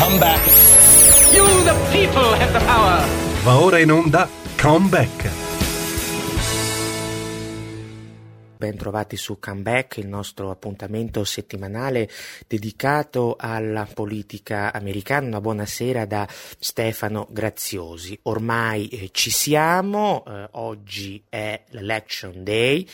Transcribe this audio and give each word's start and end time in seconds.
Come 0.00 0.18
back. 0.18 0.40
You, 1.30 1.44
the 1.62 1.74
people, 1.92 2.32
have 2.34 2.58
the 2.58 2.64
power. 2.64 3.06
Va 3.44 3.60
ora 3.60 3.78
in 3.78 3.92
onda 3.92 4.26
Comeback. 4.56 5.30
Ben 8.56 8.76
trovati 8.76 9.16
su 9.16 9.38
Comeback, 9.38 9.98
il 9.98 10.06
nostro 10.06 10.50
appuntamento 10.50 11.24
settimanale 11.24 12.08
dedicato 12.46 13.36
alla 13.38 13.86
politica 13.92 14.72
americana. 14.72 15.26
Una 15.26 15.40
buonasera 15.42 16.06
da 16.06 16.26
Stefano 16.30 17.26
Graziosi. 17.30 18.18
Ormai 18.22 18.88
eh, 18.88 19.08
ci 19.12 19.30
siamo, 19.30 20.24
eh, 20.26 20.48
oggi 20.52 21.22
è 21.28 21.62
l'Election 21.68 22.42
Day 22.42 22.86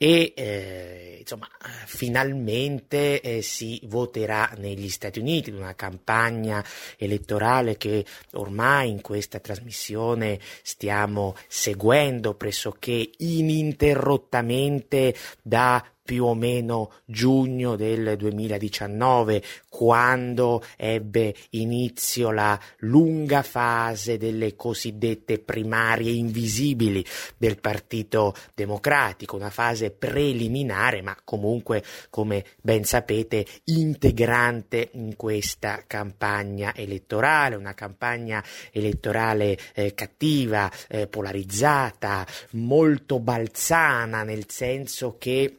e 0.00 0.32
eh, 0.36 1.16
insomma 1.18 1.48
finalmente 1.86 3.20
eh, 3.20 3.42
si 3.42 3.80
voterà 3.84 4.54
negli 4.56 4.88
Stati 4.88 5.18
Uniti, 5.18 5.50
una 5.50 5.74
campagna 5.74 6.64
elettorale 6.96 7.76
che 7.76 8.04
ormai 8.32 8.90
in 8.90 9.02
questa 9.02 9.40
trasmissione 9.40 10.38
stiamo 10.62 11.34
seguendo 11.48 12.34
pressoché 12.34 13.10
ininterrottamente 13.18 15.14
da 15.42 15.84
più 16.08 16.24
o 16.24 16.34
meno 16.34 16.92
giugno 17.04 17.76
del 17.76 18.16
2019, 18.16 19.42
quando 19.68 20.64
ebbe 20.78 21.34
inizio 21.50 22.30
la 22.30 22.58
lunga 22.78 23.42
fase 23.42 24.16
delle 24.16 24.56
cosiddette 24.56 25.38
primarie 25.38 26.10
invisibili 26.10 27.04
del 27.36 27.60
Partito 27.60 28.34
Democratico, 28.54 29.36
una 29.36 29.50
fase 29.50 29.90
preliminare, 29.90 31.02
ma 31.02 31.14
comunque, 31.22 31.84
come 32.08 32.42
ben 32.62 32.84
sapete, 32.84 33.44
integrante 33.64 34.88
in 34.92 35.14
questa 35.14 35.84
campagna 35.86 36.74
elettorale, 36.74 37.54
una 37.54 37.74
campagna 37.74 38.42
elettorale 38.72 39.58
eh, 39.74 39.92
cattiva, 39.92 40.72
eh, 40.88 41.06
polarizzata, 41.06 42.26
molto 42.52 43.18
balzana, 43.20 44.22
nel 44.22 44.46
senso 44.48 45.16
che 45.18 45.58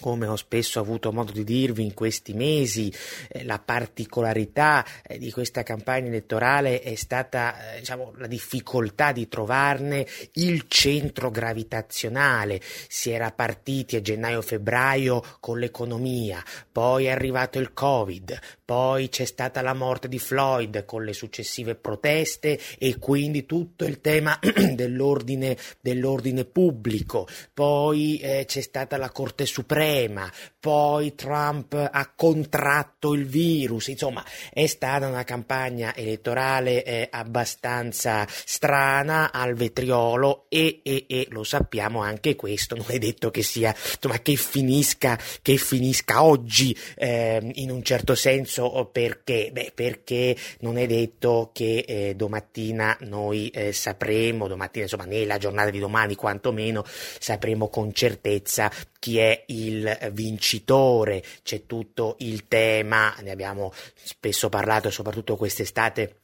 come 0.00 0.26
ho 0.26 0.36
spesso 0.36 0.80
avuto 0.80 1.12
modo 1.12 1.32
di 1.32 1.44
dirvi 1.44 1.82
in 1.82 1.94
questi 1.94 2.32
mesi, 2.32 2.92
eh, 3.28 3.44
la 3.44 3.58
particolarità 3.58 4.84
eh, 5.02 5.18
di 5.18 5.30
questa 5.30 5.62
campagna 5.62 6.08
elettorale 6.08 6.80
è 6.80 6.94
stata 6.94 7.74
eh, 7.74 7.80
diciamo, 7.80 8.12
la 8.16 8.26
difficoltà 8.26 9.12
di 9.12 9.28
trovarne 9.28 10.06
il 10.34 10.66
centro 10.68 11.30
gravitazionale. 11.30 12.60
Si 12.88 13.10
era 13.10 13.32
partiti 13.32 13.96
a 13.96 14.00
gennaio-febbraio 14.00 15.22
con 15.40 15.58
l'economia, 15.58 16.42
poi 16.70 17.06
è 17.06 17.10
arrivato 17.10 17.58
il 17.58 17.72
Covid, 17.72 18.38
poi 18.64 19.08
c'è 19.08 19.24
stata 19.24 19.62
la 19.62 19.74
morte 19.74 20.08
di 20.08 20.18
Floyd 20.18 20.84
con 20.84 21.04
le 21.04 21.12
successive 21.12 21.74
proteste 21.74 22.58
e 22.78 22.98
quindi 22.98 23.46
tutto 23.46 23.84
il 23.84 24.00
tema 24.00 24.38
dell'ordine, 24.74 25.56
dell'ordine 25.80 26.44
pubblico, 26.44 27.26
poi 27.52 28.20
c'è 28.46 28.60
stata 28.60 28.96
la 28.96 29.10
Corte 29.10 29.46
Suprema 29.46 29.87
problema, 29.88 30.30
poi 30.60 31.14
Trump 31.14 31.72
ha 31.72 32.12
contratto 32.14 33.14
il 33.14 33.26
virus, 33.26 33.88
insomma 33.88 34.22
è 34.52 34.66
stata 34.66 35.06
una 35.06 35.24
campagna 35.24 35.94
elettorale 35.96 36.84
eh, 36.84 37.08
abbastanza 37.10 38.26
strana 38.28 39.32
al 39.32 39.54
vetriolo 39.54 40.46
e, 40.48 40.80
e, 40.82 41.06
e, 41.08 41.26
lo 41.30 41.42
sappiamo 41.42 42.02
anche 42.02 42.36
questo, 42.36 42.76
non 42.76 42.86
è 42.88 42.98
detto 42.98 43.30
che 43.30 43.42
sia, 43.42 43.74
insomma 43.94 44.18
che 44.18 44.36
finisca, 44.36 45.18
che 45.40 45.56
finisca 45.56 46.22
oggi 46.22 46.76
eh, 46.96 47.40
in 47.54 47.70
un 47.70 47.82
certo 47.82 48.14
senso 48.14 48.90
perché? 48.92 49.50
Beh, 49.52 49.72
perché 49.74 50.36
non 50.60 50.76
è 50.76 50.86
detto 50.86 51.50
che 51.54 51.84
eh, 51.86 52.14
domattina 52.14 52.96
noi 53.02 53.48
eh, 53.48 53.72
sapremo, 53.72 54.48
domattina 54.48 54.84
insomma 54.84 55.04
nella 55.04 55.38
giornata 55.38 55.70
di 55.70 55.78
domani 55.78 56.14
quantomeno 56.14 56.84
sapremo 56.84 57.68
con 57.68 57.92
certezza 57.92 58.70
chi 58.98 59.18
è 59.18 59.44
il 59.48 60.10
vincitore, 60.12 61.22
c'è 61.42 61.66
tutto 61.66 62.16
il 62.18 62.48
tema, 62.48 63.14
ne 63.20 63.30
abbiamo 63.30 63.72
spesso 63.94 64.48
parlato 64.48 64.90
soprattutto 64.90 65.36
quest'estate 65.36 66.20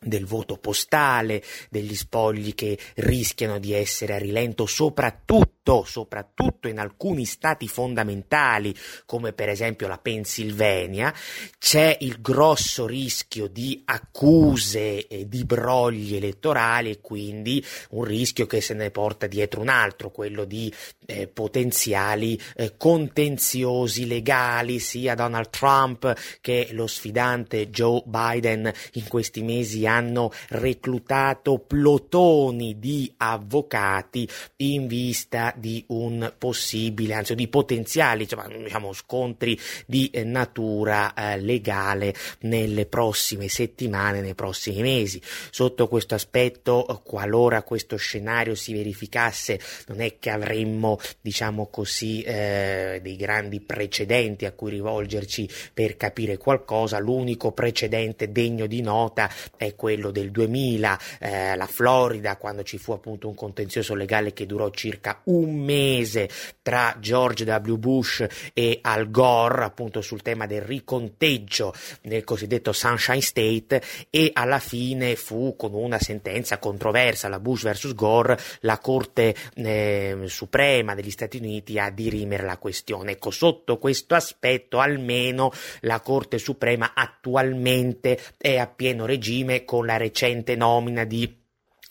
del 0.00 0.26
voto 0.26 0.58
postale, 0.58 1.42
degli 1.70 1.94
spogli 1.94 2.54
che 2.54 2.78
rischiano 2.96 3.58
di 3.58 3.72
essere 3.72 4.14
a 4.14 4.18
rilento 4.18 4.66
soprattutto 4.66 5.55
soprattutto 5.84 6.68
in 6.68 6.78
alcuni 6.78 7.24
stati 7.24 7.66
fondamentali, 7.66 8.74
come 9.04 9.32
per 9.32 9.48
esempio 9.48 9.88
la 9.88 9.98
Pennsylvania, 9.98 11.12
c'è 11.58 11.96
il 12.00 12.20
grosso 12.20 12.86
rischio 12.86 13.48
di 13.48 13.82
accuse 13.84 15.06
e 15.08 15.28
di 15.28 15.44
brogli 15.44 16.14
elettorali 16.14 16.90
e 16.90 17.00
quindi 17.00 17.64
un 17.90 18.04
rischio 18.04 18.46
che 18.46 18.60
se 18.60 18.74
ne 18.74 18.90
porta 18.90 19.26
dietro 19.26 19.60
un 19.60 19.68
altro, 19.68 20.10
quello 20.10 20.44
di 20.44 20.72
eh, 21.06 21.26
potenziali 21.26 22.40
eh, 22.54 22.74
contenziosi 22.76 24.06
legali 24.06 24.78
sia 24.78 25.14
Donald 25.14 25.50
Trump 25.50 26.12
che 26.40 26.68
lo 26.72 26.86
sfidante 26.86 27.70
Joe 27.70 28.02
Biden 28.04 28.70
in 28.92 29.08
questi 29.08 29.42
mesi 29.42 29.86
hanno 29.86 30.30
reclutato 30.48 31.58
plotoni 31.58 32.78
di 32.78 33.12
avvocati 33.16 34.28
in 34.56 34.86
vista 34.86 35.54
di 35.56 35.84
un 35.88 36.32
possibile, 36.38 37.14
anzi 37.14 37.34
di 37.34 37.48
potenziali 37.48 38.22
insomma, 38.22 38.46
diciamo, 38.48 38.92
scontri 38.92 39.58
di 39.86 40.10
eh, 40.10 40.24
natura 40.24 41.14
eh, 41.14 41.38
legale 41.40 42.14
nelle 42.40 42.86
prossime 42.86 43.48
settimane, 43.48 44.20
nei 44.20 44.34
prossimi 44.34 44.82
mesi. 44.82 45.20
Sotto 45.50 45.88
questo 45.88 46.14
aspetto, 46.14 47.02
qualora 47.04 47.62
questo 47.62 47.96
scenario 47.96 48.54
si 48.54 48.72
verificasse, 48.72 49.58
non 49.88 50.00
è 50.00 50.18
che 50.18 50.30
avremmo, 50.30 50.98
diciamo 51.20 51.66
così, 51.66 52.22
eh, 52.22 53.00
dei 53.02 53.16
grandi 53.16 53.60
precedenti 53.60 54.44
a 54.44 54.52
cui 54.52 54.70
rivolgerci 54.70 55.48
per 55.72 55.96
capire 55.96 56.36
qualcosa. 56.36 56.98
L'unico 56.98 57.52
precedente 57.52 58.32
degno 58.32 58.66
di 58.66 58.82
nota 58.82 59.30
è 59.56 59.74
quello 59.74 60.10
del 60.10 60.30
2000, 60.30 60.98
eh, 61.20 61.56
la 61.56 61.66
Florida, 61.66 62.36
quando 62.36 62.62
ci 62.62 62.78
fu 62.78 62.92
appunto 62.92 63.28
un 63.28 63.34
contenzioso 63.34 63.94
legale 63.94 64.32
che 64.32 64.46
durò 64.46 64.70
circa 64.70 65.20
un 65.24 65.45
un 65.46 65.64
mese 65.64 66.28
tra 66.62 66.96
George 67.00 67.44
W. 67.44 67.76
Bush 67.76 68.26
e 68.52 68.80
Al 68.82 69.10
Gore, 69.10 69.64
appunto 69.64 70.00
sul 70.00 70.22
tema 70.22 70.46
del 70.46 70.62
riconteggio 70.62 71.72
nel 72.02 72.24
cosiddetto 72.24 72.72
Sunshine 72.72 73.20
State, 73.20 73.82
e 74.10 74.30
alla 74.32 74.58
fine 74.58 75.14
fu 75.16 75.54
con 75.56 75.74
una 75.74 75.98
sentenza 75.98 76.58
controversa, 76.58 77.28
la 77.28 77.38
Bush 77.38 77.62
vs. 77.62 77.94
Gore, 77.94 78.38
la 78.60 78.78
Corte 78.78 79.34
eh, 79.54 80.24
Suprema 80.26 80.94
degli 80.94 81.10
Stati 81.10 81.36
Uniti 81.38 81.78
a 81.78 81.90
dirimere 81.90 82.44
la 82.44 82.58
questione. 82.58 83.12
Ecco, 83.12 83.30
sotto 83.30 83.78
questo 83.78 84.14
aspetto 84.14 84.78
almeno 84.78 85.52
la 85.80 86.00
Corte 86.00 86.38
Suprema 86.38 86.92
attualmente 86.94 88.18
è 88.36 88.56
a 88.56 88.66
pieno 88.66 89.06
regime 89.06 89.64
con 89.64 89.86
la 89.86 89.96
recente 89.96 90.56
nomina 90.56 91.04
di 91.04 91.44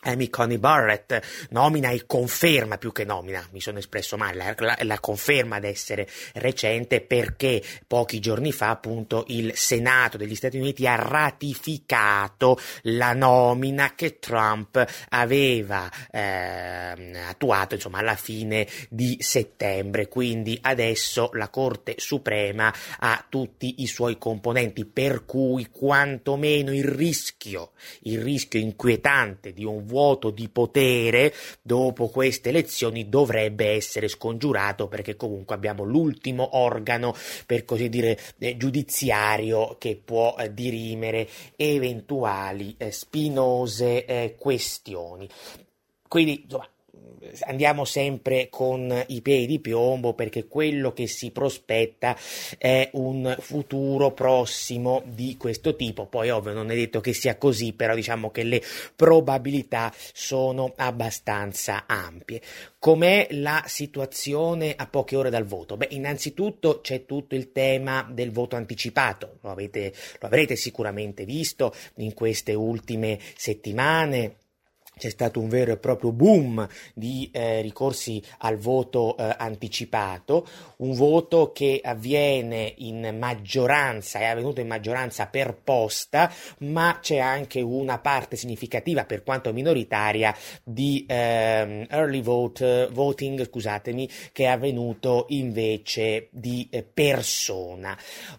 Amy 0.06 0.30
Coney 0.30 0.58
Barrett 0.58 1.20
nomina 1.50 1.90
e 1.90 2.06
conferma 2.06 2.78
più 2.78 2.92
che 2.92 3.04
nomina, 3.04 3.44
mi 3.50 3.60
sono 3.60 3.78
espresso 3.78 4.16
male, 4.16 4.54
la, 4.56 4.76
la, 4.82 5.00
conferma 5.00 5.58
d'essere 5.58 6.08
recente 6.34 7.00
perché 7.00 7.62
pochi 7.86 8.20
giorni 8.20 8.52
fa 8.52 8.70
appunto 8.70 9.24
il 9.28 9.56
Senato 9.56 10.16
degli 10.16 10.34
Stati 10.34 10.58
Uniti 10.58 10.86
ha 10.86 10.94
ratificato 10.94 12.58
la 12.82 13.12
nomina 13.12 13.94
che 13.94 14.18
Trump 14.18 14.84
aveva 15.10 15.90
eh, 16.10 17.18
attuato 17.28 17.74
insomma 17.74 17.98
alla 17.98 18.16
fine 18.16 18.66
di 18.88 19.16
settembre, 19.20 20.08
quindi 20.08 20.58
adesso 20.62 21.30
la 21.32 21.48
Corte 21.48 21.94
Suprema 21.98 22.72
ha 22.98 23.24
tutti 23.28 23.82
i 23.82 23.86
suoi 23.86 24.18
componenti 24.18 24.84
per 24.84 25.24
cui 25.24 25.68
quantomeno 25.70 26.72
il 26.72 26.84
rischio, 26.84 27.72
il 28.02 28.20
rischio 28.20 28.60
inquietante 28.60 29.52
di 29.52 29.64
un 29.64 29.84
vuoto 29.84 29.95
di 30.30 30.48
potere 30.48 31.32
dopo 31.62 32.08
queste 32.08 32.50
elezioni 32.50 33.08
dovrebbe 33.08 33.70
essere 33.70 34.08
scongiurato 34.08 34.88
perché 34.88 35.16
comunque 35.16 35.54
abbiamo 35.54 35.84
l'ultimo 35.84 36.56
organo 36.58 37.14
per 37.46 37.64
così 37.64 37.88
dire 37.88 38.18
eh, 38.38 38.56
giudiziario 38.56 39.76
che 39.78 40.00
può 40.02 40.34
eh, 40.38 40.52
dirimere 40.52 41.28
eventuali 41.56 42.74
eh, 42.78 42.90
spinose 42.92 44.04
eh, 44.04 44.34
questioni. 44.38 45.28
Quindi 46.08 46.42
insomma 46.44 46.68
andiamo 47.40 47.84
sempre 47.84 48.48
con 48.48 49.04
i 49.08 49.20
piedi 49.20 49.46
di 49.46 49.58
piombo 49.60 50.14
perché 50.14 50.46
quello 50.46 50.92
che 50.92 51.06
si 51.06 51.30
prospetta 51.30 52.16
è 52.58 52.90
un 52.92 53.36
futuro 53.40 54.12
prossimo 54.12 55.02
di 55.04 55.36
questo 55.36 55.76
tipo. 55.76 56.06
Poi 56.06 56.30
ovvio 56.30 56.52
non 56.52 56.70
è 56.70 56.74
detto 56.74 57.00
che 57.00 57.12
sia 57.12 57.36
così, 57.36 57.72
però 57.72 57.94
diciamo 57.94 58.30
che 58.30 58.42
le 58.42 58.62
probabilità 58.94 59.92
sono 60.12 60.72
abbastanza 60.76 61.84
ampie. 61.86 62.40
Com'è 62.78 63.28
la 63.30 63.64
situazione 63.66 64.74
a 64.76 64.86
poche 64.86 65.16
ore 65.16 65.30
dal 65.30 65.44
voto? 65.44 65.76
Beh, 65.76 65.88
innanzitutto 65.90 66.80
c'è 66.80 67.04
tutto 67.04 67.34
il 67.34 67.50
tema 67.52 68.08
del 68.10 68.30
voto 68.30 68.56
anticipato, 68.56 69.38
lo, 69.42 69.50
avete, 69.50 69.92
lo 70.20 70.26
avrete 70.26 70.54
sicuramente 70.56 71.24
visto 71.24 71.74
in 71.96 72.14
queste 72.14 72.54
ultime 72.54 73.18
settimane 73.36 74.36
c'è 74.98 75.10
stato 75.10 75.40
un 75.40 75.50
vero 75.50 75.72
e 75.72 75.76
proprio 75.76 76.10
boom 76.10 76.66
di 76.94 77.28
eh, 77.30 77.60
ricorsi 77.60 78.22
al 78.38 78.56
voto 78.56 79.14
eh, 79.18 79.34
anticipato, 79.36 80.46
un 80.78 80.94
voto 80.94 81.52
che 81.52 81.80
avviene 81.84 82.72
in 82.78 83.14
maggioranza, 83.18 84.20
è 84.20 84.24
avvenuto 84.24 84.62
in 84.62 84.66
maggioranza 84.66 85.26
per 85.26 85.54
posta, 85.62 86.32
ma 86.60 86.98
c'è 87.02 87.18
anche 87.18 87.60
una 87.60 87.98
parte 87.98 88.36
significativa, 88.36 89.04
per 89.04 89.22
quanto 89.22 89.52
minoritaria, 89.52 90.34
di 90.64 91.04
ehm, 91.06 91.88
early 91.90 92.22
vote, 92.22 92.88
voting, 92.90 93.46
scusatemi, 93.46 94.08
che 94.32 94.44
è 94.44 94.48
avvenuto 94.48 95.26
invece 95.28 96.28
di 96.30 96.68
eh, 96.70 96.82
persona. 96.82 97.94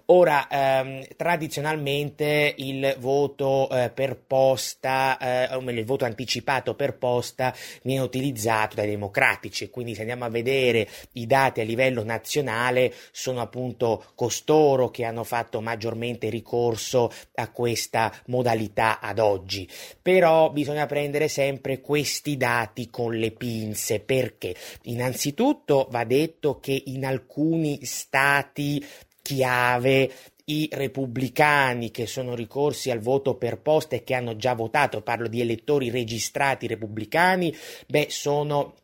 Ora, 0.06 0.48
ehm, 0.48 1.06
tradizionalmente 1.16 2.56
il 2.58 2.96
voto 2.98 3.70
eh, 3.70 3.92
per 3.92 4.18
posta, 4.26 5.20
eh, 5.20 5.54
o 5.54 5.62
meglio 5.62 5.82
il 5.82 5.86
voto 5.86 6.06
anticipato, 6.06 6.46
anticipato 6.48 6.76
per 6.76 6.98
posta 6.98 7.54
viene 7.84 8.02
utilizzato 8.02 8.76
dai 8.76 8.88
democratici. 8.88 9.70
Quindi 9.70 9.94
se 9.94 10.02
andiamo 10.02 10.26
a 10.26 10.30
vedere 10.30 10.88
i 11.14 11.28
dati 11.28 11.60
a 11.60 11.64
livello 11.64 12.04
nazionale 12.04 12.94
sono 13.12 13.42
appunto 13.42 14.12
costoro 14.16 14.90
che 14.90 15.04
hanno 15.04 15.24
fatto 15.24 15.60
maggiormente 15.62 16.30
ricorso 16.30 17.12
a 17.36 17.50
questa 17.52 18.14
modalità 18.28 19.00
ad 19.00 19.20
oggi. 19.20 19.70
Però 20.02 20.50
bisogna 20.52 20.86
prendere 20.86 21.28
sempre 21.28 21.82
questi 21.82 22.38
dati 22.38 22.90
con 22.90 23.14
le 23.14 23.32
pinze 23.32 24.00
perché 24.00 24.56
innanzitutto 24.84 25.88
va 25.92 26.06
detto 26.06 26.60
che 26.60 26.82
in 26.86 27.06
alcuni 27.06 27.84
stati 27.84 28.84
chiave 29.22 30.10
i 30.50 30.70
repubblicani 30.72 31.92
che 31.92 32.06
sono 32.06 32.34
ricorsi 32.34 32.90
al 32.90 33.00
voto 33.00 33.36
per 33.36 33.60
posta 33.60 33.96
e 33.98 34.04
che 34.04 34.14
hanno 34.14 34.38
già 34.38 34.54
votato, 34.54 35.02
parlo 35.02 35.28
di 35.28 35.42
elettori 35.42 35.90
registrati 35.90 36.68
repubblicani, 36.68 37.54
beh, 37.86 38.08
sono 38.10 38.76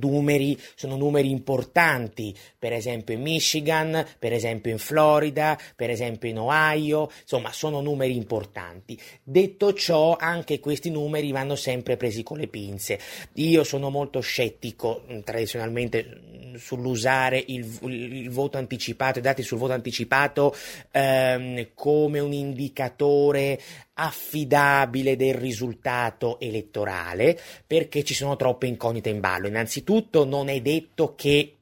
numeri, 0.00 0.58
sono 0.74 0.96
numeri 0.96 1.30
importanti, 1.30 2.34
per 2.58 2.72
esempio 2.72 3.14
in 3.14 3.22
Michigan, 3.22 4.06
per 4.18 4.32
esempio 4.32 4.70
in 4.72 4.78
Florida, 4.78 5.58
per 5.76 5.90
esempio 5.90 6.28
in 6.28 6.38
Ohio, 6.38 7.10
insomma 7.20 7.52
sono 7.52 7.80
numeri 7.80 8.16
importanti. 8.16 8.98
Detto 9.22 9.72
ciò, 9.72 10.16
anche 10.18 10.60
questi 10.60 10.90
numeri 10.90 11.32
vanno 11.32 11.56
sempre 11.56 11.96
presi 11.96 12.22
con 12.22 12.38
le 12.38 12.48
pinze. 12.48 12.98
Io 13.34 13.64
sono 13.64 13.90
molto 13.90 14.20
scettico 14.20 15.04
mm, 15.10 15.20
tradizionalmente 15.20 16.04
mm, 16.04 16.54
sull'usare 16.54 17.42
il, 17.46 17.78
il 17.82 18.30
voto 18.30 18.58
anticipato, 18.58 19.18
i 19.18 19.22
dati 19.22 19.42
sul 19.42 19.58
voto 19.58 19.72
anticipato 19.72 20.54
ehm, 20.90 21.68
come 21.74 22.18
un 22.18 22.32
indicatore 22.32 23.60
affidabile 23.94 25.16
del 25.16 25.34
risultato 25.34 26.38
elettorale 26.40 27.38
perché 27.66 28.02
ci 28.02 28.14
sono 28.14 28.36
troppe 28.36 28.66
incognite 28.66 29.10
in 29.10 29.20
ballo. 29.20 29.46
Innanzitutto 29.46 30.24
non 30.24 30.48
è 30.48 30.60
detto 30.60 31.14
che 31.14 31.56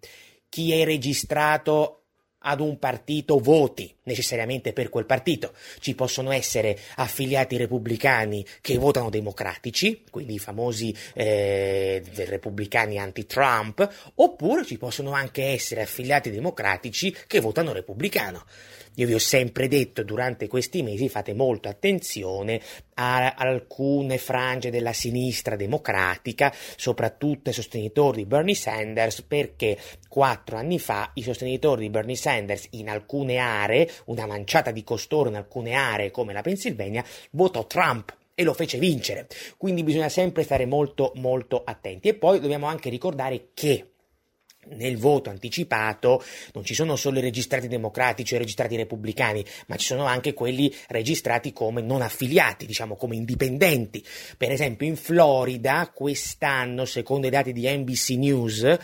chi 0.48 0.72
è 0.72 0.84
registrato 0.84 2.02
ad 2.44 2.60
un 2.60 2.78
partito 2.78 3.38
voti 3.38 3.94
necessariamente 4.04 4.72
per 4.72 4.88
quel 4.88 5.06
partito. 5.06 5.52
Ci 5.80 5.94
possono 5.94 6.30
essere 6.32 6.78
affiliati 6.96 7.56
repubblicani 7.56 8.44
che 8.60 8.78
votano 8.78 9.10
democratici, 9.10 10.02
quindi 10.10 10.34
i 10.34 10.38
famosi 10.38 10.94
eh, 11.14 12.02
repubblicani 12.14 12.98
anti-Trump, 12.98 14.12
oppure 14.16 14.64
ci 14.64 14.78
possono 14.78 15.12
anche 15.12 15.44
essere 15.44 15.82
affiliati 15.82 16.30
democratici 16.30 17.14
che 17.26 17.40
votano 17.40 17.72
repubblicano. 17.72 18.44
Io 18.96 19.06
vi 19.06 19.14
ho 19.14 19.18
sempre 19.18 19.68
detto 19.68 20.02
durante 20.02 20.48
questi 20.48 20.82
mesi 20.82 21.08
fate 21.08 21.32
molto 21.32 21.68
attenzione 21.70 22.60
a 22.94 23.32
alcune 23.32 24.18
frange 24.18 24.70
della 24.70 24.92
sinistra 24.92 25.56
democratica, 25.56 26.54
soprattutto 26.76 27.48
ai 27.48 27.54
sostenitori 27.54 28.18
di 28.18 28.26
Bernie 28.26 28.54
Sanders, 28.54 29.22
perché 29.22 29.78
quattro 30.08 30.58
anni 30.58 30.78
fa 30.78 31.10
i 31.14 31.22
sostenitori 31.22 31.82
di 31.82 31.90
Bernie 31.90 32.16
Sanders 32.16 32.66
in 32.72 32.90
alcune 32.90 33.38
aree, 33.38 33.88
una 34.06 34.26
manciata 34.26 34.70
di 34.70 34.84
costoro 34.84 35.28
in 35.28 35.36
alcune 35.36 35.74
aree 35.74 36.10
come 36.10 36.32
la 36.32 36.42
Pennsylvania, 36.42 37.04
votò 37.30 37.66
Trump 37.66 38.16
e 38.34 38.44
lo 38.44 38.54
fece 38.54 38.78
vincere. 38.78 39.26
Quindi 39.56 39.82
bisogna 39.82 40.08
sempre 40.08 40.42
stare 40.42 40.66
molto 40.66 41.12
molto 41.16 41.62
attenti. 41.64 42.08
E 42.08 42.14
poi 42.14 42.40
dobbiamo 42.40 42.66
anche 42.66 42.90
ricordare 42.90 43.48
che 43.54 43.86
nel 44.64 44.96
voto 44.96 45.28
anticipato 45.28 46.22
non 46.52 46.64
ci 46.64 46.74
sono 46.74 46.94
solo 46.94 47.18
i 47.18 47.22
registrati 47.22 47.66
democratici 47.66 48.34
o 48.34 48.36
i 48.36 48.40
registrati 48.40 48.76
repubblicani, 48.76 49.44
ma 49.66 49.76
ci 49.76 49.86
sono 49.86 50.04
anche 50.04 50.34
quelli 50.34 50.72
registrati 50.88 51.52
come 51.52 51.80
non 51.80 52.00
affiliati, 52.00 52.66
diciamo 52.66 52.94
come 52.94 53.16
indipendenti. 53.16 54.04
Per 54.36 54.50
esempio 54.50 54.86
in 54.86 54.96
Florida 54.96 55.90
quest'anno, 55.92 56.84
secondo 56.84 57.26
i 57.26 57.30
dati 57.30 57.52
di 57.52 57.68
NBC 57.68 58.10
News, 58.10 58.78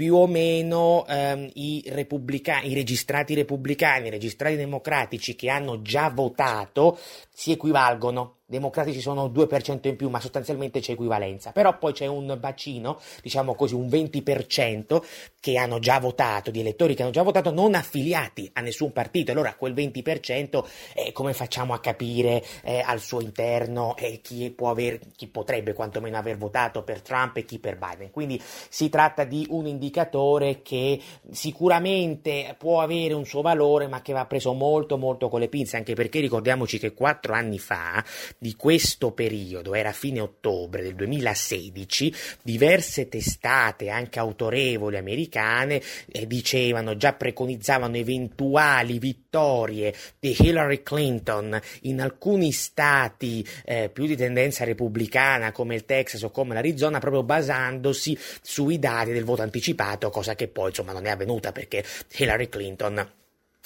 più 0.00 0.14
o 0.14 0.26
meno 0.26 1.04
ehm, 1.06 1.50
i, 1.52 1.84
repubblicani, 1.86 2.70
i 2.70 2.74
registrati 2.74 3.34
repubblicani, 3.34 4.06
i 4.06 4.10
registrati 4.10 4.56
democratici 4.56 5.36
che 5.36 5.50
hanno 5.50 5.82
già 5.82 6.08
votato 6.08 6.98
si 7.30 7.52
equivalgono 7.52 8.36
democratici 8.50 9.00
sono 9.00 9.28
2% 9.28 9.86
in 9.86 9.96
più, 9.96 10.10
ma 10.10 10.20
sostanzialmente 10.20 10.80
c'è 10.80 10.92
equivalenza. 10.92 11.52
Però 11.52 11.78
poi 11.78 11.92
c'è 11.92 12.06
un 12.06 12.36
bacino, 12.38 13.00
diciamo 13.22 13.54
così, 13.54 13.74
un 13.74 13.86
20% 13.86 15.02
che 15.38 15.56
hanno 15.56 15.78
già 15.78 16.00
votato, 16.00 16.50
di 16.50 16.60
elettori 16.60 16.94
che 16.94 17.02
hanno 17.02 17.12
già 17.12 17.22
votato, 17.22 17.52
non 17.52 17.74
affiliati 17.74 18.50
a 18.54 18.60
nessun 18.60 18.92
partito. 18.92 19.30
Allora 19.30 19.54
quel 19.54 19.72
20% 19.72 20.64
eh, 20.94 21.12
come 21.12 21.32
facciamo 21.32 21.72
a 21.72 21.80
capire 21.80 22.42
eh, 22.62 22.80
al 22.84 23.00
suo 23.00 23.20
interno 23.20 23.96
eh, 23.96 24.20
chi, 24.20 24.54
aver, 24.62 24.98
chi 25.14 25.28
potrebbe 25.28 25.72
quantomeno 25.72 26.16
aver 26.16 26.36
votato 26.36 26.82
per 26.82 27.00
Trump 27.00 27.36
e 27.36 27.44
chi 27.44 27.60
per 27.60 27.78
Biden? 27.78 28.10
Quindi 28.10 28.40
si 28.42 28.88
tratta 28.88 29.24
di 29.24 29.46
un 29.50 29.66
indicatore 29.66 30.60
che 30.62 31.00
sicuramente 31.30 32.56
può 32.58 32.80
avere 32.80 33.14
un 33.14 33.24
suo 33.24 33.42
valore, 33.42 33.86
ma 33.86 34.02
che 34.02 34.12
va 34.12 34.26
preso 34.26 34.52
molto 34.52 34.98
molto 34.98 35.28
con 35.28 35.38
le 35.38 35.48
pinze, 35.48 35.76
anche 35.76 35.94
perché 35.94 36.18
ricordiamoci 36.18 36.78
che 36.80 36.92
quattro 36.92 37.32
anni 37.32 37.58
fa 37.58 38.04
di 38.42 38.56
questo 38.56 39.12
periodo, 39.12 39.74
era 39.74 39.92
fine 39.92 40.18
ottobre 40.18 40.82
del 40.82 40.94
2016, 40.94 42.14
diverse 42.42 43.06
testate, 43.06 43.90
anche 43.90 44.18
autorevoli 44.18 44.96
americane, 44.96 45.82
eh, 46.10 46.26
dicevano, 46.26 46.96
già 46.96 47.12
preconizzavano 47.12 47.98
eventuali 47.98 48.98
vittorie 48.98 49.94
di 50.18 50.34
Hillary 50.38 50.82
Clinton 50.82 51.60
in 51.82 52.00
alcuni 52.00 52.50
stati 52.50 53.46
eh, 53.66 53.90
più 53.92 54.06
di 54.06 54.16
tendenza 54.16 54.64
repubblicana 54.64 55.52
come 55.52 55.74
il 55.74 55.84
Texas 55.84 56.22
o 56.22 56.30
come 56.30 56.54
l'Arizona, 56.54 56.98
proprio 56.98 57.22
basandosi 57.22 58.18
sui 58.40 58.78
dati 58.78 59.12
del 59.12 59.24
voto 59.24 59.42
anticipato, 59.42 60.08
cosa 60.08 60.34
che 60.34 60.48
poi 60.48 60.70
insomma 60.70 60.92
non 60.92 61.04
è 61.04 61.10
avvenuta 61.10 61.52
perché 61.52 61.84
Hillary 62.16 62.48
Clinton 62.48 63.18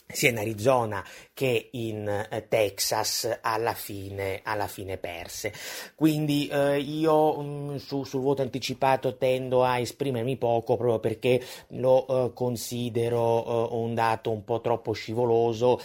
sia 0.06 0.30
in 0.30 0.38
Arizona 0.38 1.04
che 1.32 1.68
in 1.72 2.06
eh, 2.08 2.46
Texas 2.48 3.38
alla 3.40 3.74
fine, 3.74 4.40
alla 4.42 4.66
fine 4.66 4.96
perse. 4.96 5.52
Quindi 5.94 6.46
eh, 6.48 6.78
io 6.78 7.40
mh, 7.40 7.72
mm, 7.72 7.76
su, 7.76 8.04
sul 8.04 8.20
voto 8.20 8.42
anticipato 8.42 9.16
tendo 9.16 9.64
a 9.64 9.78
esprimermi 9.78 10.36
poco 10.36 10.76
proprio 10.76 11.00
perché 11.00 11.42
lo 11.68 12.06
eh, 12.06 12.32
considero 12.32 13.70
eh, 13.70 13.74
un 13.76 13.94
dato 13.94 14.30
un 14.30 14.44
po' 14.44 14.60
troppo 14.60 14.92
scivoloso 14.92 15.80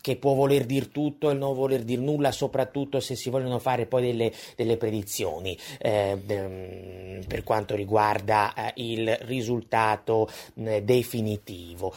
che 0.00 0.16
può 0.16 0.34
voler 0.34 0.64
dire 0.64 0.90
tutto 0.90 1.30
e 1.30 1.34
non 1.34 1.54
voler 1.54 1.82
dire 1.82 2.02
nulla, 2.02 2.32
soprattutto 2.32 2.98
se 2.98 3.14
si 3.14 3.30
vogliono 3.30 3.58
fare 3.58 3.86
poi 3.86 4.02
delle, 4.02 4.32
delle 4.56 4.76
predizioni 4.76 5.56
eh, 5.78 6.18
per 7.26 7.44
quanto 7.44 7.74
riguarda 7.74 8.52
eh, 8.54 8.72
il 8.76 9.16
risultato 9.22 10.28
eh, 10.56 10.82
definitivo. 10.82 11.94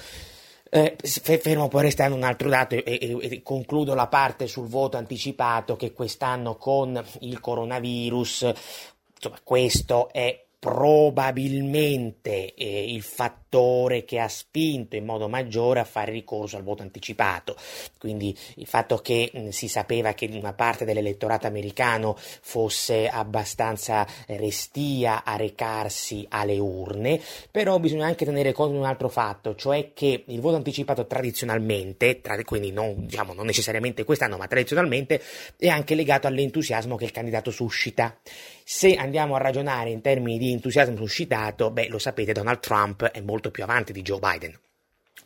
Eh, 0.75 0.97
fermo 1.01 1.69
poi 1.69 1.83
restando 1.83 2.17
un 2.17 2.23
altro 2.23 2.49
dato 2.49 2.75
e, 2.75 2.83
e, 2.85 3.17
e, 3.21 3.41
concludo 3.41 3.93
la 3.93 4.07
parte 4.07 4.45
sul 4.45 4.67
voto 4.67 4.97
anticipato 4.97 5.77
che 5.77 5.93
quest'anno 5.93 6.57
con 6.57 7.01
il 7.21 7.39
coronavirus, 7.39 8.53
insomma, 9.15 9.39
questo 9.41 10.11
è 10.11 10.37
probabilmente 10.59 12.53
eh, 12.53 12.91
il 12.91 13.03
fattore 13.03 13.44
fattore 13.55 14.03
che 14.03 14.19
ha 14.19 14.27
spinto 14.27 14.97
in 14.97 15.05
modo 15.05 15.29
maggiore 15.29 15.79
a 15.79 15.85
fare 15.85 16.11
ricorso 16.11 16.57
al 16.57 16.63
voto 16.63 16.81
anticipato. 16.81 17.55
Quindi 17.97 18.37
il 18.55 18.67
fatto 18.67 18.97
che 18.97 19.31
mh, 19.33 19.49
si 19.49 19.69
sapeva 19.69 20.13
che 20.13 20.29
una 20.33 20.53
parte 20.53 20.83
dell'elettorato 20.83 21.47
americano 21.47 22.15
fosse 22.17 23.07
abbastanza 23.07 24.05
restia 24.27 25.23
a 25.23 25.37
recarsi 25.37 26.25
alle 26.29 26.57
urne, 26.59 27.19
però 27.49 27.79
bisogna 27.79 28.05
anche 28.05 28.25
tenere 28.25 28.51
conto 28.51 28.73
di 28.73 28.79
un 28.79 28.85
altro 28.85 29.07
fatto, 29.07 29.55
cioè 29.55 29.91
che 29.93 30.25
il 30.27 30.41
voto 30.41 30.57
anticipato 30.57 31.05
tradizionalmente, 31.07 32.19
tra, 32.19 32.35
quindi 32.43 32.71
non, 32.71 33.05
diciamo, 33.05 33.33
non 33.33 33.45
necessariamente 33.45 34.03
quest'anno, 34.03 34.37
ma 34.37 34.47
tradizionalmente, 34.47 35.21
è 35.57 35.67
anche 35.67 35.95
legato 35.95 36.27
all'entusiasmo 36.27 36.97
che 36.97 37.05
il 37.05 37.11
candidato 37.11 37.51
suscita. 37.51 38.17
Se 38.67 38.95
andiamo 38.95 39.35
a 39.35 39.37
ragionare 39.37 39.91
in 39.91 40.01
termini 40.01 40.39
di 40.39 40.51
entusiasmo 40.51 40.95
suscitato, 40.95 41.69
beh, 41.69 41.87
lo 41.87 41.99
sapete, 41.99 42.33
Donald 42.33 42.59
Trump 42.59 43.05
è 43.05 43.21
molto 43.21 43.44
più 43.51 43.63
avanti 43.63 43.93
di 43.93 44.01
Joe 44.01 44.19
Biden. 44.19 44.57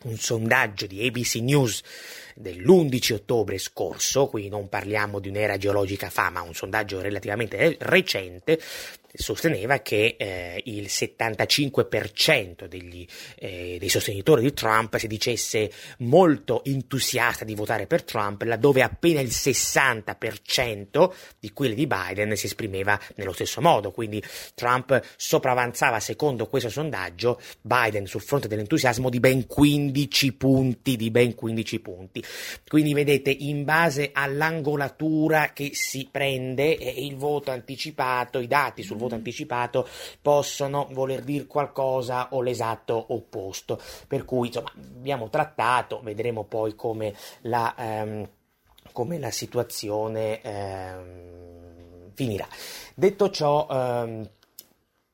Un 0.02 0.16
sondaggio 0.16 0.86
di 0.86 1.06
ABC 1.06 1.36
News 1.36 1.82
dell'11 2.34 3.14
ottobre 3.14 3.58
scorso, 3.58 4.26
qui 4.26 4.48
non 4.48 4.68
parliamo 4.68 5.18
di 5.18 5.28
un'era 5.28 5.56
geologica 5.56 6.10
fa, 6.10 6.30
ma 6.30 6.42
un 6.42 6.54
sondaggio 6.54 7.00
relativamente 7.00 7.76
recente, 7.80 8.58
sosteneva 9.12 9.78
che 9.78 10.14
eh, 10.16 10.62
il 10.66 10.86
75% 10.86 12.66
degli, 12.66 13.06
eh, 13.36 13.76
dei 13.78 13.88
sostenitori 13.88 14.42
di 14.42 14.52
Trump 14.52 14.96
si 14.96 15.06
dicesse 15.06 15.70
molto 15.98 16.62
entusiasta 16.64 17.44
di 17.44 17.54
votare 17.54 17.86
per 17.86 18.02
Trump, 18.04 18.42
laddove 18.42 18.82
appena 18.82 19.20
il 19.20 19.28
60% 19.28 21.10
di 21.38 21.52
quelli 21.52 21.74
di 21.74 21.86
Biden 21.86 22.36
si 22.36 22.46
esprimeva 22.46 22.98
nello 23.16 23.32
stesso 23.32 23.60
modo. 23.60 23.90
Quindi 23.90 24.22
Trump 24.54 25.00
sopravanzava, 25.16 25.98
secondo 26.00 26.46
questo 26.46 26.68
sondaggio, 26.68 27.40
Biden 27.60 28.06
sul 28.06 28.22
fronte 28.22 28.48
dell'entusiasmo 28.48 29.08
di 29.10 29.20
ben 29.20 29.46
15 29.46 30.32
punti, 30.34 30.96
di 30.96 31.10
ben 31.10 31.34
15 31.34 31.80
punti. 31.80 32.19
Quindi 32.66 32.94
vedete, 32.94 33.30
in 33.30 33.64
base 33.64 34.10
all'angolatura 34.12 35.52
che 35.52 35.70
si 35.72 36.08
prende 36.10 36.76
eh, 36.76 37.04
il 37.04 37.16
voto 37.16 37.50
anticipato, 37.50 38.38
i 38.38 38.46
dati 38.46 38.82
sul 38.82 38.96
voto 38.96 39.14
anticipato 39.14 39.88
possono 40.20 40.88
voler 40.92 41.22
dire 41.22 41.46
qualcosa 41.46 42.28
o 42.32 42.42
l'esatto 42.42 43.06
opposto. 43.08 43.80
Per 44.06 44.24
cui 44.24 44.48
insomma 44.48 44.72
abbiamo 44.74 45.28
trattato, 45.28 46.00
vedremo 46.02 46.44
poi 46.44 46.74
come 46.74 47.14
la, 47.42 47.74
ehm, 47.76 48.28
come 48.92 49.18
la 49.18 49.30
situazione 49.30 50.40
ehm, 50.40 52.12
finirà. 52.14 52.46
Detto 52.94 53.30
ciò, 53.30 53.66
ehm, 53.70 54.28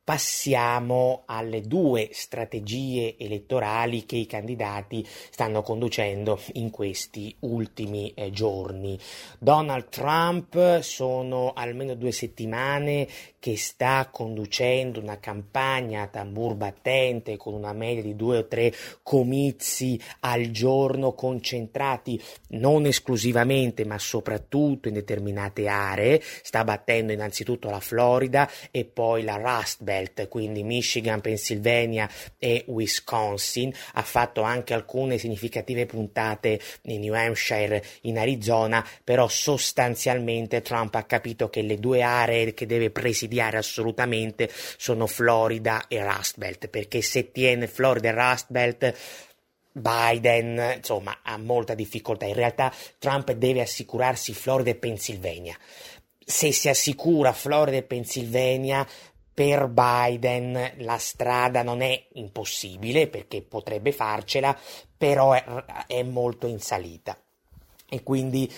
passiamo 0.07 1.25
alle 1.27 1.63
due 1.63 2.11
strategie 2.13 3.17
elettorali 3.19 4.07
che 4.07 4.15
i 4.15 4.27
candidati 4.27 5.05
stanno 5.05 5.63
conducendo 5.63 6.41
in 6.53 6.71
questi 6.71 7.35
ultimi 7.41 8.13
eh, 8.15 8.31
giorni. 8.31 8.97
Donald 9.41 9.89
Trump 9.89 10.79
sono 10.79 11.53
almeno 11.55 11.95
due 11.95 12.13
settimane 12.13 13.09
che 13.41 13.57
sta 13.57 14.09
conducendo 14.09 15.01
una 15.01 15.19
campagna 15.19 16.03
a 16.03 16.07
tambur 16.07 16.55
battente 16.55 17.37
con 17.37 17.55
una 17.55 17.73
media 17.73 18.03
di 18.03 18.15
due 18.15 18.39
o 18.39 18.47
tre 18.47 18.73
comizi 19.03 20.01
al 20.21 20.51
giorno 20.51 21.15
concentrati 21.15 22.21
non 22.51 22.87
esclusivamente 22.87 23.85
ma 23.85 23.99
soprattutto 23.99 24.87
in 24.87 24.95
determinate 24.95 25.67
aree. 25.67 26.23
Sta 26.43 26.63
battendo 26.63 27.13
innanzitutto 27.13 27.71
la 27.71 27.81
Florida 27.81 28.49
e 28.71 28.85
poi 28.85 29.25
la 29.25 29.35
Rust 29.37 29.83
Belt 29.83 29.95
Belt, 29.97 30.29
quindi 30.29 30.63
Michigan, 30.63 31.21
Pennsylvania 31.21 32.09
e 32.39 32.65
Wisconsin, 32.69 33.73
ha 33.95 34.03
fatto 34.03 34.43
anche 34.43 34.75
alcune 34.75 35.19
significative 35.19 35.87
puntate 35.87 36.61
in 36.83 37.01
New 37.01 37.15
Hampshire, 37.15 37.83
in 38.03 38.19
Arizona, 38.19 38.87
però 39.03 39.29
sostanzialmente 39.29 40.63
Trump 40.63 40.95
ha 40.95 41.05
capito 41.05 41.49
che 41.49 41.63
le 41.63 41.79
due 41.79 42.03
aree 42.03 42.55
che 42.55 42.67
deve 42.67 42.91
presidiare 42.91 43.57
assolutamente 43.57 44.51
sono 44.77 45.07
Florida 45.07 45.87
e 45.89 46.03
Rust 46.03 46.39
Belt, 46.39 46.69
perché 46.69 47.01
se 47.01 47.33
tiene 47.33 47.67
Florida 47.67 48.09
e 48.09 48.13
Rust 48.13 48.47
Belt 48.49 48.95
Biden, 49.73 50.75
insomma, 50.77 51.19
ha 51.23 51.37
molta 51.37 51.75
difficoltà. 51.75 52.25
In 52.25 52.35
realtà 52.35 52.73
Trump 52.99 53.31
deve 53.33 53.61
assicurarsi 53.61 54.33
Florida 54.33 54.71
e 54.71 54.77
Pennsylvania. 54.77 55.57
Se 56.25 56.51
si 56.51 56.69
assicura 56.69 57.33
Florida 57.33 57.77
e 57.77 57.83
Pennsylvania, 57.83 58.87
per 59.37 59.69
Biden 59.69 60.73
la 60.79 60.97
strada 60.97 61.63
non 61.63 61.83
è 61.83 62.07
impossibile 62.15 63.07
perché 63.07 63.43
potrebbe 63.43 63.93
farcela, 63.93 64.59
però 64.97 65.35
è, 65.35 65.45
è 65.87 66.03
molto 66.03 66.47
in 66.47 66.59
salita. 66.59 67.21
E 67.87 68.03
quindi 68.03 68.51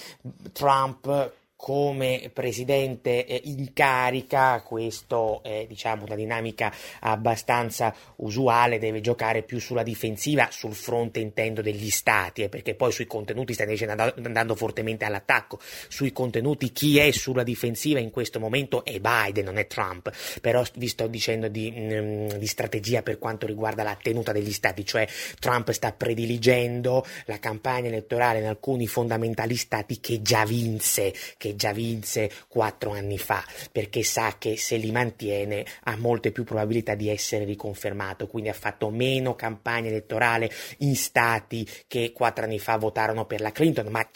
Trump 0.52 1.32
come 1.58 2.30
presidente 2.32 3.26
eh, 3.26 3.40
in 3.46 3.72
carica, 3.72 4.62
questo 4.62 5.42
è 5.42 5.66
diciamo 5.68 6.04
una 6.04 6.14
dinamica 6.14 6.72
abbastanza 7.00 7.92
usuale, 8.16 8.78
deve 8.78 9.00
giocare 9.00 9.42
più 9.42 9.58
sulla 9.58 9.82
difensiva, 9.82 10.48
sul 10.52 10.72
fronte 10.72 11.18
intendo 11.18 11.60
degli 11.60 11.90
stati, 11.90 12.42
eh, 12.42 12.48
perché 12.48 12.76
poi 12.76 12.92
sui 12.92 13.06
contenuti 13.06 13.54
sta 13.54 13.64
invece 13.64 13.86
andando 13.86 14.54
fortemente 14.54 15.04
all'attacco, 15.04 15.58
sui 15.88 16.12
contenuti 16.12 16.70
chi 16.70 16.98
è 16.98 17.10
sulla 17.10 17.42
difensiva 17.42 17.98
in 17.98 18.10
questo 18.10 18.38
momento 18.38 18.84
è 18.84 19.00
Biden, 19.00 19.44
non 19.44 19.58
è 19.58 19.66
Trump, 19.66 20.12
però 20.40 20.62
vi 20.76 20.86
sto 20.86 21.08
dicendo 21.08 21.48
di, 21.48 21.72
mh, 21.72 21.94
mm, 21.94 22.26
di 22.38 22.46
strategia 22.46 23.02
per 23.02 23.18
quanto 23.18 23.46
riguarda 23.46 23.82
la 23.82 23.98
tenuta 24.00 24.30
degli 24.30 24.52
stati, 24.52 24.84
cioè 24.84 25.08
Trump 25.40 25.72
sta 25.72 25.90
prediligendo 25.90 27.04
la 27.24 27.40
campagna 27.40 27.88
elettorale 27.88 28.38
in 28.38 28.46
alcuni 28.46 28.86
fondamentali 28.86 29.56
stati 29.56 29.98
che 29.98 30.22
già 30.22 30.44
vinse, 30.44 31.12
che 31.36 31.47
che 31.48 31.56
già 31.56 31.72
vinse 31.72 32.30
quattro 32.48 32.92
anni 32.92 33.18
fa, 33.18 33.44
perché 33.72 34.02
sa 34.02 34.36
che 34.38 34.56
se 34.56 34.76
li 34.76 34.90
mantiene 34.90 35.64
ha 35.84 35.96
molte 35.96 36.30
più 36.30 36.44
probabilità 36.44 36.94
di 36.94 37.08
essere 37.08 37.44
riconfermato, 37.44 38.26
quindi 38.26 38.50
ha 38.50 38.54
fatto 38.54 38.90
meno 38.90 39.34
campagna 39.34 39.88
elettorale 39.88 40.50
in 40.78 40.94
stati 40.96 41.66
che 41.86 42.12
quattro 42.12 42.44
anni 42.44 42.58
fa 42.58 42.76
votarono 42.76 43.24
per 43.24 43.40
la 43.40 43.52
Clinton, 43.52 43.86
ma 43.88 44.06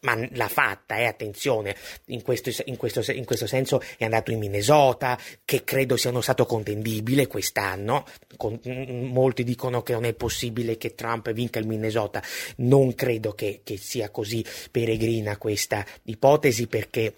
ma 0.00 0.16
l'ha 0.32 0.48
fatta, 0.48 0.96
eh, 0.96 1.04
attenzione, 1.04 1.76
in 2.06 2.22
questo, 2.22 2.50
in, 2.66 2.76
questo, 2.76 3.02
in 3.12 3.24
questo, 3.24 3.46
senso 3.46 3.80
è 3.96 4.04
andato 4.04 4.30
in 4.30 4.38
Minnesota, 4.38 5.18
che 5.44 5.64
credo 5.64 5.96
sia 5.96 6.10
uno 6.10 6.20
stato 6.20 6.46
contendibile 6.46 7.26
quest'anno, 7.26 8.04
Con, 8.36 8.60
molti 8.64 9.44
dicono 9.44 9.82
che 9.82 9.92
non 9.92 10.04
è 10.04 10.12
possibile 10.14 10.76
che 10.76 10.94
Trump 10.94 11.32
vinca 11.32 11.58
il 11.58 11.66
Minnesota, 11.66 12.22
non 12.56 12.94
credo 12.94 13.32
che, 13.32 13.60
che 13.64 13.76
sia 13.76 14.10
così 14.10 14.44
peregrina 14.70 15.36
questa 15.36 15.84
ipotesi 16.04 16.66
perché 16.66 17.14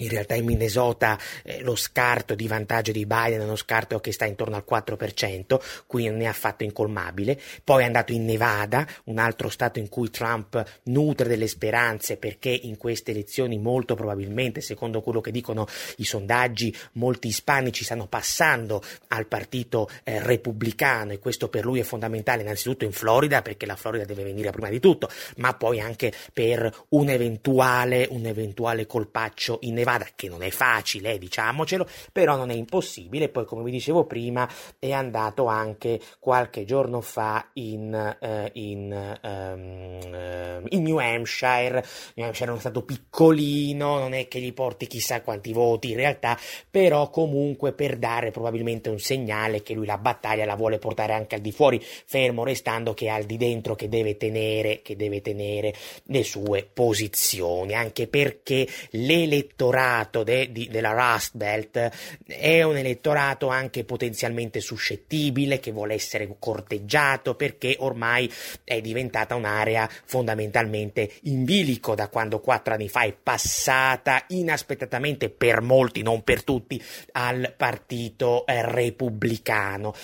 in 0.00 0.08
realtà 0.08 0.34
in 0.34 0.44
Minnesota 0.44 1.18
eh, 1.42 1.62
lo 1.62 1.76
scarto 1.76 2.34
di 2.34 2.46
vantaggio 2.46 2.92
di 2.92 3.06
Biden 3.06 3.40
è 3.40 3.44
uno 3.44 3.56
scarto 3.56 3.98
che 4.00 4.12
sta 4.12 4.24
intorno 4.24 4.56
al 4.56 4.64
4%, 4.68 5.60
quindi 5.86 6.10
non 6.10 6.20
è 6.22 6.26
affatto 6.26 6.64
incolmabile. 6.64 7.40
Poi 7.62 7.82
è 7.82 7.86
andato 7.86 8.12
in 8.12 8.24
Nevada, 8.24 8.86
un 9.04 9.18
altro 9.18 9.48
stato 9.48 9.78
in 9.78 9.88
cui 9.88 10.10
Trump 10.10 10.62
nutre 10.84 11.28
delle 11.28 11.46
speranze 11.46 12.16
perché 12.16 12.50
in 12.50 12.76
queste 12.76 13.10
elezioni 13.10 13.58
molto 13.58 13.94
probabilmente, 13.94 14.60
secondo 14.60 15.00
quello 15.02 15.20
che 15.20 15.30
dicono 15.30 15.66
i 15.96 16.04
sondaggi, 16.04 16.74
molti 16.92 17.28
ispanici 17.28 17.84
stanno 17.84 18.06
passando 18.06 18.82
al 19.08 19.26
partito 19.26 19.88
eh, 20.04 20.20
repubblicano 20.22 21.12
e 21.12 21.18
questo 21.18 21.48
per 21.48 21.64
lui 21.64 21.80
è 21.80 21.84
fondamentale 21.84 22.42
innanzitutto 22.42 22.84
in 22.84 22.92
Florida 22.92 23.42
perché 23.42 23.66
la 23.66 23.76
Florida 23.76 24.04
deve 24.04 24.24
venire 24.24 24.50
prima 24.50 24.68
di 24.68 24.80
tutto, 24.80 25.08
ma 25.36 25.54
poi 25.54 25.80
anche 25.80 26.12
per 26.32 26.84
un 26.90 27.08
eventuale, 27.08 28.06
un 28.10 28.26
eventuale 28.26 28.86
colpaccio 28.86 29.58
in 29.62 29.74
Nevada 29.74 29.89
vada, 29.90 30.06
che 30.14 30.28
non 30.28 30.42
è 30.42 30.50
facile, 30.50 31.14
eh, 31.14 31.18
diciamocelo, 31.18 31.86
però 32.12 32.36
non 32.36 32.50
è 32.50 32.54
impossibile. 32.54 33.28
Poi, 33.28 33.44
come 33.44 33.64
vi 33.64 33.70
dicevo 33.70 34.04
prima, 34.04 34.48
è 34.78 34.92
andato 34.92 35.46
anche 35.46 36.00
qualche 36.18 36.64
giorno 36.64 37.00
fa 37.00 37.48
in, 37.54 38.16
eh, 38.20 38.50
in, 38.54 39.18
um, 39.22 40.66
in 40.68 40.82
New 40.82 40.98
Hampshire. 40.98 41.84
New 42.14 42.26
Hampshire 42.26 42.48
è 42.48 42.50
uno 42.50 42.60
stato 42.60 42.82
piccolino, 42.82 43.98
non 43.98 44.14
è 44.14 44.28
che 44.28 44.40
gli 44.40 44.52
porti 44.52 44.86
chissà 44.86 45.22
quanti 45.22 45.52
voti 45.52 45.90
in 45.90 45.96
realtà, 45.96 46.38
però 46.70 47.10
comunque 47.10 47.72
per 47.72 47.96
dare 47.96 48.30
probabilmente 48.30 48.90
un 48.90 48.98
segnale 48.98 49.62
che 49.62 49.74
lui 49.74 49.86
la 49.86 49.98
battaglia 49.98 50.44
la 50.44 50.54
vuole 50.54 50.78
portare 50.78 51.14
anche 51.14 51.34
al 51.34 51.40
di 51.40 51.52
fuori, 51.52 51.80
fermo 51.82 52.44
restando 52.44 52.94
che 52.94 53.06
è 53.06 53.08
al 53.08 53.24
di 53.24 53.36
dentro 53.36 53.74
che 53.74 53.88
deve 53.88 54.16
tenere, 54.16 54.82
che 54.82 54.94
deve 54.96 55.20
tenere 55.20 55.74
le 56.04 56.22
sue 56.22 56.68
posizioni, 56.72 57.74
anche 57.74 58.06
perché 58.06 58.68
l'elettorato 58.90 59.69
elettorato 59.70 60.22
de, 60.22 60.52
di, 60.52 60.68
della 60.68 60.92
Rust 60.92 61.36
Belt 61.36 61.90
è 62.26 62.62
un 62.62 62.76
elettorato 62.76 63.48
anche 63.48 63.84
potenzialmente 63.84 64.60
suscettibile, 64.60 65.60
che 65.60 65.70
vuole 65.70 65.94
essere 65.94 66.28
corteggiato 66.38 67.34
perché 67.34 67.76
ormai 67.78 68.30
è 68.64 68.80
diventata 68.80 69.34
un'area 69.34 69.88
fondamentalmente 70.04 71.10
in 71.22 71.44
bilico 71.44 71.94
da 71.94 72.08
quando 72.08 72.40
quattro 72.40 72.74
anni 72.74 72.88
fa 72.88 73.02
è 73.02 73.12
passata 73.12 74.24
inaspettatamente 74.28 75.30
per 75.30 75.60
molti, 75.60 76.02
non 76.02 76.22
per 76.22 76.42
tutti, 76.42 76.82
al 77.12 77.54
partito 77.56 78.44
eh, 78.46 78.64
repubblicano 78.64 79.94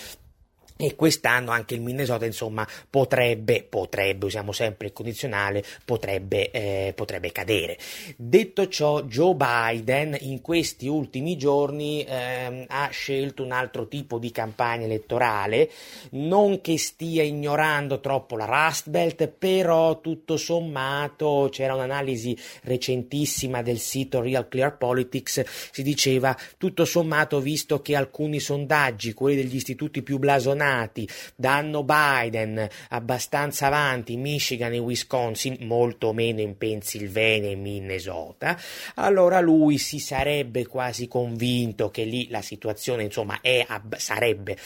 e 0.76 0.94
quest'anno 0.94 1.50
anche 1.50 1.74
il 1.74 1.80
Minnesota 1.80 2.26
insomma 2.26 2.66
potrebbe, 2.88 3.66
potrebbe, 3.68 4.26
usiamo 4.26 4.52
sempre 4.52 4.88
il 4.88 4.92
condizionale, 4.92 5.64
potrebbe, 5.84 6.50
eh, 6.50 6.92
potrebbe 6.94 7.32
cadere. 7.32 7.78
Detto 8.16 8.68
ciò, 8.68 9.02
Joe 9.02 9.34
Biden 9.34 10.16
in 10.20 10.42
questi 10.42 10.86
ultimi 10.86 11.36
giorni 11.36 12.04
eh, 12.04 12.66
ha 12.68 12.88
scelto 12.90 13.42
un 13.42 13.52
altro 13.52 13.88
tipo 13.88 14.18
di 14.18 14.30
campagna 14.30 14.84
elettorale, 14.84 15.70
non 16.10 16.60
che 16.60 16.76
stia 16.78 17.22
ignorando 17.22 18.00
troppo 18.00 18.36
la 18.36 18.44
Rust 18.44 18.90
Belt, 18.90 19.28
però 19.28 20.00
tutto 20.00 20.36
sommato 20.36 21.48
c'era 21.50 21.74
un'analisi 21.74 22.36
recentissima 22.62 23.62
del 23.62 23.78
sito 23.78 24.20
Real 24.20 24.48
Clear 24.48 24.76
Politics, 24.76 25.42
si 25.72 25.82
diceva 25.82 26.36
tutto 26.58 26.84
sommato 26.84 27.40
visto 27.40 27.80
che 27.80 27.96
alcuni 27.96 28.40
sondaggi, 28.40 29.14
quelli 29.14 29.36
degli 29.36 29.56
istituti 29.56 30.02
più 30.02 30.18
blasonati, 30.18 30.64
governati 30.66 31.08
danno 31.36 31.84
Biden 31.84 32.68
abbastanza 32.88 33.66
avanti 33.66 34.14
in 34.14 34.20
Michigan 34.20 34.72
e 34.72 34.78
Wisconsin, 34.78 35.58
molto 35.60 36.12
meno 36.12 36.40
in 36.40 36.56
Pennsylvania 36.56 37.50
e 37.50 37.56
Minnesota, 37.56 38.58
allora 38.96 39.40
lui 39.40 39.78
si 39.78 39.98
sarebbe 39.98 40.66
quasi 40.66 41.06
convinto 41.06 41.90
che 41.90 42.04
lì 42.04 42.28
la 42.30 42.42
situazione 42.42 43.04
insomma 43.04 43.40
è, 43.40 43.64
sarebbe 43.96 44.56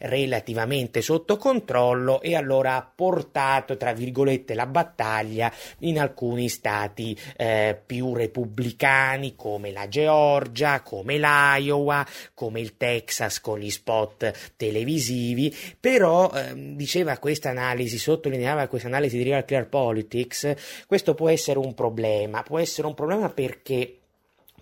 relativamente 0.00 1.00
sotto 1.00 1.36
controllo 1.36 2.20
e 2.20 2.34
allora 2.34 2.76
ha 2.76 2.90
portato 2.94 3.76
tra 3.76 3.92
virgolette 3.92 4.54
la 4.54 4.66
battaglia 4.66 5.52
in 5.80 5.98
alcuni 5.98 6.48
stati 6.48 7.16
eh, 7.36 7.78
più 7.84 8.14
repubblicani 8.14 9.34
come 9.36 9.72
la 9.72 9.88
Georgia, 9.88 10.82
come 10.82 11.18
l'Iowa, 11.18 12.06
come 12.34 12.60
il 12.60 12.76
Texas 12.76 13.40
con 13.40 13.58
gli 13.58 13.70
spot 13.70 14.52
televisivi 14.56 15.45
però 15.78 16.30
ehm, 16.32 16.76
diceva 16.76 17.18
questa 17.18 17.50
analisi, 17.50 17.98
sottolineava 17.98 18.66
questa 18.68 18.88
analisi 18.88 19.16
di 19.16 19.24
Real 19.24 19.44
Clear 19.44 19.68
Politics, 19.68 20.54
questo 20.86 21.14
può 21.14 21.28
essere 21.28 21.58
un 21.58 21.74
problema, 21.74 22.42
può 22.42 22.58
essere 22.58 22.86
un 22.86 22.94
problema 22.94 23.28
perché 23.30 23.98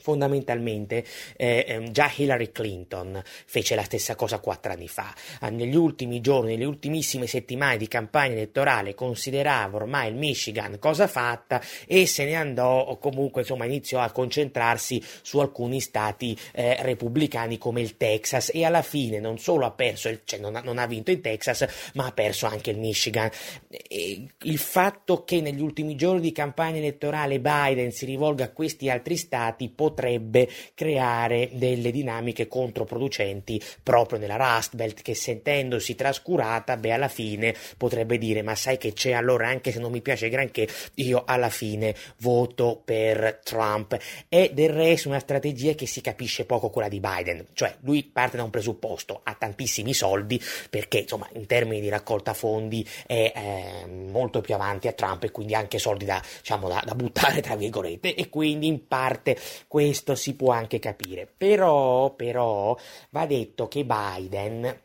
fondamentalmente 0.05 1.03
eh, 1.35 1.65
ehm, 1.67 1.91
già 1.91 2.13
Hillary 2.15 2.53
Clinton 2.53 3.23
fece 3.25 3.75
la 3.75 3.85
stessa 3.85 4.15
cosa 4.15 4.39
quattro 4.39 4.71
anni 4.71 4.87
fa. 4.87 5.15
Ah, 5.41 5.49
negli 5.49 5.75
ultimi 5.75 6.21
giorni, 6.21 6.53
nelle 6.53 6.67
ultimissime 6.67 7.27
settimane 7.27 7.79
di 7.79 7.89
campagna 7.89 8.35
elettorale 8.35 8.95
considerava 8.95 9.77
ormai 9.77 10.11
il 10.11 10.17
Michigan 10.17 10.79
cosa 10.79 11.07
fatta 11.07 11.63
e 11.87 12.07
se 12.07 12.27
ne 12.27 12.35
andò 12.35 12.81
o 12.81 12.99
comunque 12.99 13.41
insomma 13.41 13.65
iniziò 13.65 14.01
a 14.01 14.11
concentrarsi 14.11 15.03
su 15.23 15.39
alcuni 15.39 15.81
stati 15.81 16.37
eh, 16.53 16.77
repubblicani 16.83 17.57
come 17.57 17.81
il 17.81 17.97
Texas 17.97 18.51
e 18.53 18.63
alla 18.63 18.83
fine 18.83 19.21
non 19.21 19.39
solo 19.39 19.65
ha 19.65 19.71
perso, 19.71 20.11
il, 20.11 20.21
cioè 20.25 20.39
non 20.39 20.55
ha, 20.57 20.61
non 20.61 20.77
ha 20.77 20.87
vinto 20.87 21.13
in 21.13 21.23
Texas 21.23 21.67
ma 21.95 22.05
ha 22.07 22.13
perso 22.13 22.45
anche 22.45 22.73
il 22.73 22.79
Michigan. 22.79 23.31
E 23.71 24.27
il 24.43 24.59
fatto 24.59 25.25
che 25.25 25.41
negli 25.41 25.63
ultimi 25.63 25.97
giorni 25.97 26.21
di 26.21 26.33
campagna 26.33 26.77
elettorale 26.77 27.41
Biden 27.41 27.91
si 27.91 28.05
rivolga 28.05 28.45
a 28.45 28.51
questi 28.51 28.91
altri 28.91 29.17
stati 29.17 29.71
potrebbe 29.71 29.93
potrebbe 29.95 30.49
creare 30.75 31.51
delle 31.53 31.93
dinamiche 31.93 32.49
controproducenti 32.49 33.63
proprio 33.83 34.19
nella 34.19 34.37
Rust 34.37 34.75
Belt 34.75 35.01
che 35.03 35.15
sentendosi 35.15 35.95
trascurata, 35.95 36.77
beh 36.77 36.93
alla 36.93 37.09
fine 37.09 37.55
potrebbe 37.77 38.19
dire 38.19 38.43
ma 38.43 38.57
sai 38.57 38.77
che 38.77 38.93
c'è 38.93 39.13
allora 39.13 39.47
anche 39.47 39.71
se 39.71 39.79
non 39.79 39.93
mi 39.93 40.03
piace 40.03 40.29
granché 40.29 40.69
io 40.95 41.23
alla 41.25 41.49
fine 41.49 41.95
voto 42.19 42.83
per 42.85 43.41
Trump 43.45 43.97
è 44.29 44.51
del 44.53 44.71
resto 44.71 45.09
una 45.09 45.21
strategia 45.21 45.75
che 45.75 45.87
si 45.87 46.01
capisce 46.01 46.45
poco 46.45 46.71
quella 46.71 46.89
di 46.89 46.99
Biden, 46.99 47.47
cioè 47.53 47.77
lui 47.81 48.03
parte 48.03 48.37
da 48.37 48.43
un 48.43 48.51
presupposto, 48.51 49.21
ha 49.23 49.35
tantissimi 49.35 49.95
soldi 49.95 50.41
perché 50.69 50.99
insomma 50.99 51.29
in 51.35 51.47
termini 51.47 51.81
di 51.81 51.89
raccolta 51.89 52.35
fondi 52.35 52.87
è 53.07 53.33
eh, 53.35 53.87
molto 53.87 54.41
più 54.41 54.55
avanti 54.55 54.89
a 54.89 54.93
Trump 54.93 55.23
e 55.23 55.31
quindi 55.31 55.55
anche 55.55 55.79
soldi 55.79 56.05
da, 56.05 56.21
diciamo, 56.41 56.69
da, 56.69 56.83
da 56.85 56.95
buttare 56.97 57.41
tra 57.41 57.55
virgolette 57.55 58.15
e 58.15 58.29
quindi 58.29 58.67
in 58.67 58.89
parte 58.89 59.37
questo 59.69 59.84
si 59.93 60.35
può 60.35 60.53
anche 60.53 60.79
capire. 60.79 61.33
Però, 61.37 62.15
però 62.15 62.77
va 63.11 63.27
detto 63.27 63.69
che 63.69 63.85
Biden 63.85 64.83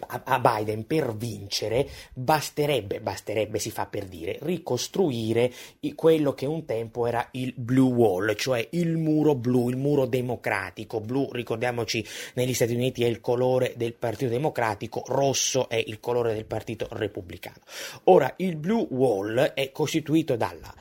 a 0.00 0.38
Biden 0.38 0.86
per 0.86 1.16
vincere 1.16 1.88
basterebbe, 2.12 3.00
basterebbe 3.00 3.58
si 3.58 3.70
fa 3.70 3.86
per 3.86 4.04
dire, 4.04 4.38
ricostruire 4.42 5.50
quello 5.94 6.34
che 6.34 6.46
un 6.46 6.64
tempo 6.64 7.06
era 7.06 7.26
il 7.32 7.52
Blue 7.56 7.92
Wall, 7.92 8.34
cioè 8.34 8.66
il 8.72 8.96
muro 8.96 9.34
blu, 9.34 9.68
il 9.68 9.76
muro 9.76 10.06
democratico. 10.06 11.00
Blu, 11.00 11.30
ricordiamoci, 11.32 12.04
negli 12.34 12.54
Stati 12.54 12.74
Uniti 12.74 13.02
è 13.02 13.06
il 13.06 13.20
colore 13.20 13.72
del 13.76 13.94
Partito 13.94 14.30
Democratico, 14.30 15.02
rosso 15.06 15.68
è 15.68 15.82
il 15.84 16.00
colore 16.00 16.34
del 16.34 16.44
Partito 16.44 16.86
Repubblicano. 16.90 17.62
Ora, 18.04 18.32
il 18.36 18.56
Blue 18.56 18.86
Wall 18.90 19.38
è 19.54 19.72
costituito 19.72 20.36
dalla 20.36 20.72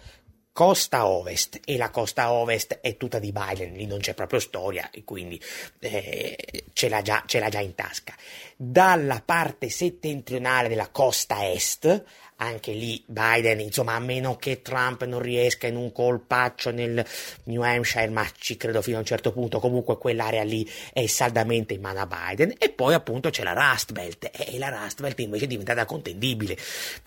costa 0.57 1.05
ovest 1.05 1.59
e 1.65 1.77
la 1.77 1.91
costa 1.91 2.31
ovest 2.31 2.79
è 2.81 2.97
tutta 2.97 3.19
di 3.19 3.31
Biden, 3.31 3.73
lì 3.73 3.85
non 3.85 3.99
c'è 3.99 4.15
proprio 4.15 4.39
storia 4.39 4.89
e 4.89 5.03
quindi 5.03 5.39
eh, 5.77 6.63
ce, 6.73 6.89
l'ha 6.89 7.03
già, 7.03 7.21
ce 7.27 7.37
l'ha 7.37 7.49
già 7.49 7.59
in 7.59 7.75
tasca. 7.75 8.15
Dalla 8.55 9.21
parte 9.23 9.69
settentrionale 9.69 10.67
della 10.67 10.89
costa 10.89 11.47
est 11.47 12.03
anche 12.37 12.71
lì 12.71 13.03
Biden, 13.05 13.59
insomma, 13.59 13.93
a 13.93 13.99
meno 13.99 14.35
che 14.35 14.61
Trump 14.61 15.03
non 15.05 15.19
riesca 15.19 15.67
in 15.67 15.75
un 15.75 15.91
colpaccio 15.91 16.71
nel 16.71 17.03
New 17.45 17.61
Hampshire, 17.61 18.09
ma 18.09 18.25
ci 18.37 18.57
credo 18.57 18.81
fino 18.81 18.97
a 18.97 18.99
un 18.99 19.05
certo 19.05 19.31
punto, 19.31 19.59
comunque 19.59 19.97
quell'area 19.97 20.43
lì 20.43 20.67
è 20.93 21.05
saldamente 21.07 21.73
in 21.73 21.81
mano 21.81 21.99
a 21.99 22.07
Biden. 22.07 22.53
E 22.57 22.69
poi 22.69 22.93
appunto 22.93 23.29
c'è 23.29 23.43
la 23.43 23.53
Rust 23.53 23.91
Belt, 23.91 24.29
e 24.31 24.57
la 24.57 24.69
Rust 24.69 25.01
Belt 25.01 25.19
invece 25.19 25.45
è 25.45 25.47
diventata 25.47 25.85
contendibile. 25.85 26.57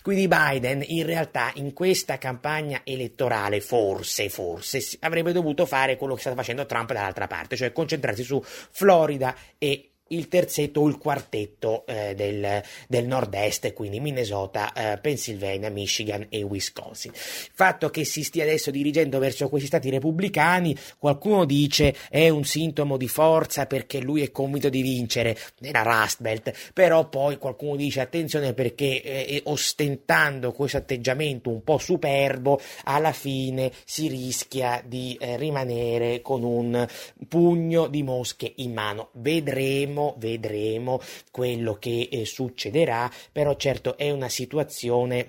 Quindi 0.03 0.27
Biden 0.27 0.83
in 0.87 1.07
realtà 1.07 1.53
in 1.55 1.73
questa 1.73 2.19
campagna 2.19 2.81
elettorale 2.85 3.61
forse, 3.61 4.29
forse 4.29 4.83
avrebbe 5.01 5.33
dovuto 5.33 5.67
fare 5.67 5.97
quello 5.97 6.15
che 6.15 6.21
sta 6.21 6.35
facendo 6.35 6.67
Trump 6.67 6.93
dall'altra 6.93 7.27
parte, 7.27 7.57
cioè 7.57 7.73
concentrarsi 7.73 8.23
su 8.25 8.43
Florida 8.45 9.35
e 9.59 9.90
il 10.13 10.29
terzetto 10.29 10.81
o 10.81 10.89
il 10.89 10.99
quartetto 10.99 11.85
eh, 11.87 12.15
del, 12.15 12.63
del, 12.89 13.07
nord-est, 13.07 13.73
quindi 13.73 14.01
Minnesota, 14.01 14.73
eh, 14.73 14.99
Pennsylvania, 14.99 15.71
Michigan 15.71 16.27
e 16.29 16.43
Wisconsin. 16.43 17.13
Il 17.13 17.51
fatto 17.53 17.91
che 17.91 18.05
si 18.05 18.23
stia 18.23 18.43
adesso 18.43 18.71
dirigendo 18.71 19.19
verso 19.19 19.49
questi 19.49 19.69
stati 19.69 19.91
repubblicani, 19.91 20.77
qualcuno 20.99 21.45
dice 21.45 21.95
è 22.09 22.29
un 22.29 22.45
sintomo 22.45 22.97
di 22.97 23.09
forza 23.09 23.67
perché 23.67 24.01
lui 24.01 24.23
è 24.23 24.31
convinto 24.31 24.69
di 24.69 24.83
vincere 24.83 25.37
nella 25.59 25.83
Rust 25.83 26.21
Belt, 26.21 26.53
però 26.73 27.09
poi 27.09 27.39
qualcuno 27.39 27.77
dice 27.77 28.01
attenzione 28.01 28.53
perché 28.53 29.03
eh, 29.03 29.41
ostentando 29.45 30.53
questo 30.53 30.79
atteggiamento 30.79 31.51
un 31.51 31.63
po' 31.63 31.79
superbo, 31.79 32.61
alla 32.85 33.13
fine 33.13 33.71
si 33.85 34.09
rischia 34.09 34.83
di 34.85 35.17
eh, 35.21 35.37
rimanere 35.37 36.21
con 36.21 36.43
un 36.43 36.87
pugno 37.29 37.87
di 37.87 38.03
mosche 38.03 38.53
in 38.57 38.73
mano. 38.73 39.11
Vedremo 39.13 40.00
vedremo, 40.17 40.39
vedremo 40.41 41.01
quello 41.31 41.75
che 41.75 42.09
eh, 42.11 42.25
succederà, 42.25 43.11
però 43.31 43.55
certo 43.57 43.97
è 43.97 44.11
una 44.11 44.29
situazione 44.29 45.29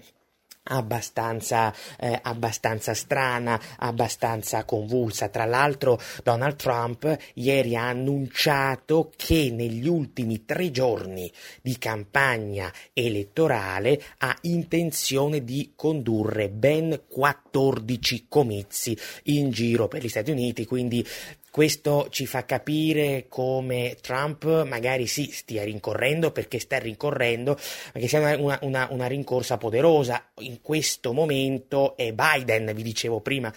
Abbastanza, 0.63 1.73
eh, 1.99 2.19
abbastanza 2.21 2.93
strana, 2.93 3.59
abbastanza 3.79 4.63
convulsa. 4.63 5.27
Tra 5.29 5.45
l'altro, 5.45 5.99
Donald 6.21 6.55
Trump 6.55 7.17
ieri 7.33 7.75
ha 7.75 7.87
annunciato 7.87 9.11
che 9.15 9.49
negli 9.51 9.87
ultimi 9.87 10.45
tre 10.45 10.69
giorni 10.69 11.31
di 11.63 11.79
campagna 11.79 12.71
elettorale 12.93 13.99
ha 14.19 14.37
intenzione 14.41 15.43
di 15.43 15.73
condurre 15.75 16.49
ben 16.49 17.05
14 17.09 18.27
comizi 18.29 18.95
in 19.23 19.49
giro 19.49 19.87
per 19.87 20.03
gli 20.03 20.09
Stati 20.09 20.29
Uniti, 20.29 20.67
quindi 20.67 21.03
questo 21.51 22.07
ci 22.09 22.25
fa 22.25 22.45
capire 22.45 23.25
come 23.27 23.97
Trump 24.01 24.63
magari 24.63 25.05
sì 25.05 25.29
stia 25.31 25.65
rincorrendo 25.65 26.31
perché 26.31 26.59
sta 26.59 26.79
rincorrendo, 26.79 27.59
ma 27.93 27.99
che 27.99 28.07
sia 28.07 28.35
una, 28.37 28.57
una, 28.61 28.87
una 28.89 29.07
rincorsa 29.07 29.57
poderosa. 29.57 30.31
In 30.39 30.61
questo 30.61 31.11
momento 31.11 31.97
è 31.97 32.13
Biden, 32.13 32.71
vi 32.73 32.83
dicevo 32.83 33.19
prima, 33.19 33.53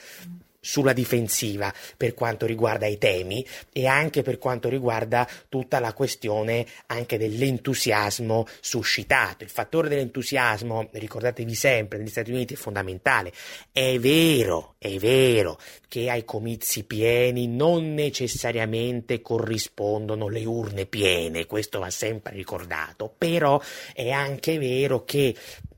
sulla 0.65 0.95
difensiva 0.95 1.73
per 1.97 2.15
quanto 2.15 2.47
riguarda 2.47 2.87
i 2.87 2.97
temi 2.97 3.47
e 3.71 3.87
anche 3.87 4.23
per 4.23 4.39
quanto 4.39 4.71
riguarda 4.71 5.29
tutta 5.51 5.79
la 5.79 5.93
questione 5.93 6.67
anche 6.87 7.19
dell'entusiasmo 7.19 8.47
suscitato. 8.61 9.45
Il 9.45 9.51
fattore 9.51 9.91
dell'entusiasmo, 9.91 10.89
ricordatevi 10.93 11.55
sempre, 11.55 11.99
negli 11.99 12.09
Stati 12.09 12.31
Uniti 12.31 12.55
è 12.55 12.57
fondamentale. 12.57 13.31
È 13.71 13.99
vero, 13.99 14.77
è 14.79 14.97
vero 14.97 15.59
che 15.87 16.09
ai 16.09 16.25
comizi 16.25 16.85
pieni 16.85 17.47
non 17.47 17.93
necessariamente 17.93 19.21
corrispondono 19.21 20.29
le 20.29 20.45
urne 20.47 20.87
piene, 20.87 21.45
questo 21.45 21.79
va 21.79 21.91
sempre 21.91 22.35
ricordato, 22.35 23.15
però 23.17 23.61
è 23.93 24.11
anche 24.11 24.59
vero 24.59 25.05
che 25.05 25.35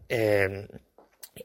eh, 0.07 0.67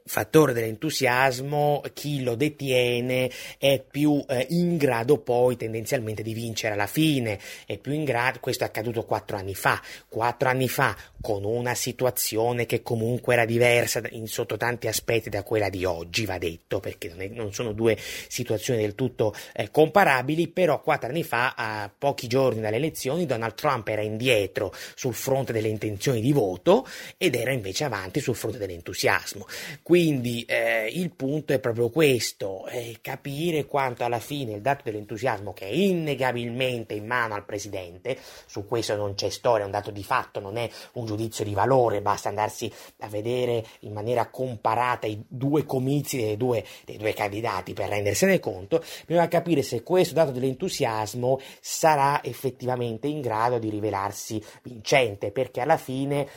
fattore 0.05 0.53
dell'entusiasmo, 0.53 1.83
chi 1.93 2.23
lo 2.23 2.35
detiene 2.35 3.29
è 3.57 3.81
più 3.81 4.23
eh, 4.27 4.47
in 4.49 4.77
grado 4.77 5.17
poi 5.19 5.57
tendenzialmente 5.57 6.23
di 6.23 6.33
vincere 6.33 6.73
alla 6.73 6.87
fine, 6.87 7.39
è 7.65 7.77
più 7.77 7.91
in 7.91 8.03
grado, 8.03 8.39
questo 8.39 8.63
è 8.63 8.67
accaduto 8.67 9.03
quattro 9.03 9.37
anni 9.37 9.55
fa, 9.55 9.81
quattro 10.07 10.49
anni 10.49 10.67
fa 10.67 10.95
con 11.21 11.45
una 11.45 11.75
situazione 11.75 12.65
che 12.65 12.81
comunque 12.81 13.33
era 13.33 13.45
diversa 13.45 14.01
in, 14.09 14.27
sotto 14.27 14.57
tanti 14.57 14.87
aspetti 14.87 15.29
da 15.29 15.43
quella 15.43 15.69
di 15.69 15.85
oggi, 15.85 16.25
va 16.25 16.37
detto, 16.37 16.79
perché 16.79 17.09
non, 17.09 17.21
è, 17.21 17.27
non 17.27 17.53
sono 17.53 17.71
due 17.71 17.95
situazioni 17.97 18.81
del 18.81 18.95
tutto 18.95 19.33
eh, 19.53 19.69
comparabili, 19.69 20.47
però 20.47 20.81
quattro 20.81 21.09
anni 21.09 21.23
fa, 21.23 21.53
a 21.55 21.91
pochi 21.95 22.27
giorni 22.27 22.59
dalle 22.59 22.77
elezioni, 22.77 23.25
Donald 23.25 23.53
Trump 23.53 23.87
era 23.87 24.01
indietro 24.01 24.73
sul 24.95 25.13
fronte 25.13 25.53
delle 25.53 25.67
intenzioni 25.67 26.21
di 26.21 26.31
voto 26.31 26.87
ed 27.17 27.35
era 27.35 27.51
invece 27.51 27.83
avanti 27.83 28.19
sul 28.19 28.35
fronte 28.35 28.57
dell'entusiasmo. 28.57 29.45
Quindi 29.83 30.43
eh, 30.47 30.87
il 30.91 31.11
punto 31.11 31.53
è 31.53 31.59
proprio 31.59 31.89
questo, 31.89 32.65
eh, 32.67 32.97
capire 33.01 33.65
quanto 33.65 34.03
alla 34.03 34.19
fine 34.19 34.53
il 34.53 34.61
dato 34.61 34.81
dell'entusiasmo 34.85 35.53
che 35.53 35.67
è 35.67 35.71
innegabilmente 35.71 36.95
in 36.95 37.05
mano 37.05 37.35
al 37.35 37.45
presidente, 37.45 38.17
su 38.47 38.65
questo 38.65 38.95
non 38.95 39.13
c'è 39.13 39.29
storia, 39.29 39.63
è 39.63 39.65
un 39.65 39.71
dato 39.71 39.91
di 39.91 40.03
fatto, 40.03 40.39
non 40.39 40.57
è 40.57 40.69
un 40.93 41.05
giudizio 41.11 41.43
di 41.43 41.53
valore, 41.53 42.01
basta 42.01 42.29
andarsi 42.29 42.71
a 42.99 43.07
vedere 43.07 43.65
in 43.81 43.93
maniera 43.93 44.29
comparata 44.29 45.07
i 45.07 45.21
due 45.27 45.65
comizi 45.65 46.17
dei 46.17 46.37
due, 46.37 46.63
dei 46.85 46.97
due 46.97 47.13
candidati 47.13 47.73
per 47.73 47.89
rendersene 47.89 48.39
conto, 48.39 48.83
bisogna 49.05 49.27
capire 49.27 49.61
se 49.61 49.83
questo 49.83 50.13
dato 50.13 50.31
dell'entusiasmo 50.31 51.39
sarà 51.59 52.23
effettivamente 52.23 53.07
in 53.07 53.21
grado 53.21 53.59
di 53.59 53.69
rivelarsi 53.69 54.41
vincente, 54.63 55.31
perché 55.31 55.61
alla 55.61 55.77
fine 55.77 56.27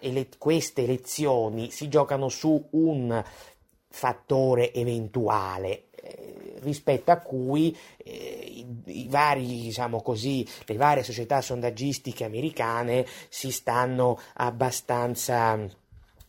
ele- 0.00 0.28
queste 0.38 0.82
elezioni 0.82 1.70
si 1.70 1.88
giocano 1.88 2.28
su 2.28 2.68
un 2.70 3.22
fattore 3.92 4.72
eventuale 4.72 5.84
eh, 5.94 6.56
rispetto 6.62 7.10
a 7.10 7.18
cui 7.18 7.76
eh, 7.98 8.10
i, 8.10 8.66
i, 8.86 9.06
vari, 9.08 9.46
diciamo 9.46 10.02
così, 10.02 10.46
le 10.66 10.76
varie 10.76 11.04
società 11.04 11.40
sondaggistiche 11.40 12.24
americane 12.24 13.06
si 13.28 13.50
stanno 13.50 14.18
abbastanza 14.34 15.68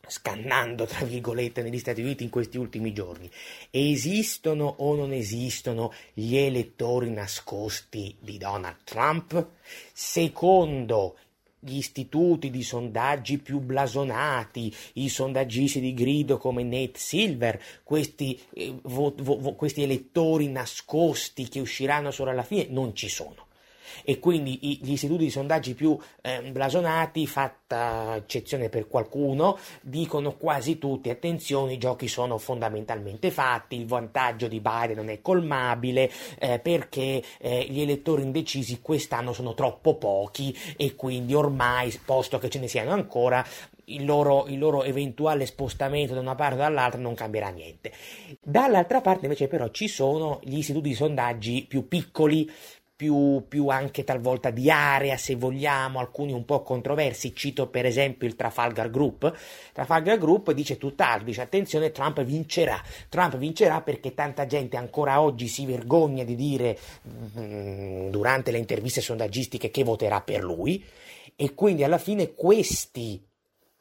scannando, 0.05 0.85
tra 0.85 1.05
virgolette, 1.05 1.61
negli 1.61 1.79
Stati 1.79 2.01
Uniti 2.01 2.23
in 2.23 2.29
questi 2.29 2.57
ultimi 2.57 2.93
giorni. 2.93 3.29
Esistono 3.71 4.75
o 4.77 4.95
non 4.95 5.13
esistono 5.13 5.93
gli 6.13 6.35
elettori 6.35 7.09
nascosti 7.09 8.15
di 8.19 8.37
Donald 8.37 8.83
Trump? 8.83 9.47
Secondo 9.93 11.17
gli 11.63 11.77
istituti 11.77 12.49
di 12.49 12.63
sondaggi 12.63 13.37
più 13.39 13.59
blasonati, 13.59 14.73
i 14.93 15.09
sondaggisti 15.09 15.79
di 15.79 15.93
grido 15.93 16.37
come 16.37 16.63
Nate 16.63 16.93
Silver, 16.95 17.61
questi, 17.83 18.39
eh, 18.53 18.73
vo, 18.83 19.13
vo, 19.17 19.53
questi 19.55 19.83
elettori 19.83 20.47
nascosti 20.49 21.47
che 21.47 21.59
usciranno 21.59 22.11
solo 22.11 22.31
alla 22.31 22.43
fine, 22.43 22.67
non 22.69 22.95
ci 22.95 23.09
sono 23.09 23.47
e 24.03 24.19
quindi 24.19 24.79
gli 24.81 24.91
istituti 24.91 25.25
di 25.25 25.29
sondaggi 25.29 25.73
più 25.73 25.97
eh, 26.21 26.41
blasonati, 26.51 27.27
fatta 27.27 28.15
eccezione 28.15 28.69
per 28.69 28.87
qualcuno, 28.87 29.57
dicono 29.81 30.35
quasi 30.35 30.77
tutti 30.77 31.09
attenzione 31.09 31.73
i 31.73 31.77
giochi 31.77 32.07
sono 32.07 32.37
fondamentalmente 32.37 33.31
fatti, 33.31 33.75
il 33.75 33.85
vantaggio 33.85 34.47
di 34.47 34.59
Biden 34.59 34.97
non 34.97 35.09
è 35.09 35.21
colmabile 35.21 36.09
eh, 36.39 36.59
perché 36.59 37.23
eh, 37.39 37.65
gli 37.69 37.81
elettori 37.81 38.21
indecisi 38.23 38.81
quest'anno 38.81 39.33
sono 39.33 39.53
troppo 39.53 39.95
pochi 39.95 40.55
e 40.77 40.95
quindi 40.95 41.33
ormai, 41.33 41.97
posto 42.05 42.37
che 42.37 42.49
ce 42.49 42.59
ne 42.59 42.67
siano 42.67 42.91
ancora, 42.91 43.45
il 43.85 44.05
loro, 44.05 44.45
il 44.47 44.57
loro, 44.57 44.83
eventuale 44.83 45.45
spostamento 45.45 46.13
da 46.13 46.21
una 46.21 46.35
parte 46.35 46.55
o 46.55 46.57
dall'altra 46.59 46.99
non 46.99 47.15
cambierà 47.15 47.49
niente. 47.49 47.91
Dall'altra 48.41 49.01
parte 49.01 49.25
invece 49.25 49.47
però 49.47 49.69
ci 49.69 49.87
sono 49.87 50.39
gli 50.43 50.57
istituti 50.57 50.89
di 50.89 50.95
sondaggi 50.95 51.65
più 51.67 51.87
piccoli, 51.87 52.49
più, 53.03 53.43
più, 53.49 53.67
anche 53.67 54.05
talvolta 54.05 54.49
di 54.49 54.71
area, 54.71 55.17
se 55.17 55.35
vogliamo, 55.35 55.99
alcuni 55.99 56.31
un 56.31 56.45
po' 56.45 56.63
controversi. 56.63 57.35
Cito 57.35 57.67
per 57.67 57.85
esempio 57.85 58.25
il 58.25 58.37
Trafalgar 58.37 58.89
Group. 58.89 59.33
Trafalgar 59.73 60.17
Group 60.17 60.53
dice 60.53 60.77
tutt'altro, 60.77 61.25
dice 61.25 61.41
attenzione, 61.41 61.91
Trump 61.91 62.23
vincerà. 62.23 62.81
Trump 63.09 63.35
vincerà 63.35 63.81
perché 63.81 64.13
tanta 64.13 64.45
gente 64.45 64.77
ancora 64.77 65.19
oggi 65.19 65.49
si 65.49 65.65
vergogna 65.65 66.23
di 66.23 66.35
dire 66.35 66.79
mm, 67.37 68.09
durante 68.09 68.51
le 68.51 68.59
interviste 68.59 69.01
sondaggistiche 69.01 69.69
che 69.69 69.83
voterà 69.83 70.21
per 70.21 70.41
lui 70.41 70.81
e 71.35 71.53
quindi 71.53 71.83
alla 71.83 71.97
fine 71.97 72.33
questi 72.33 73.21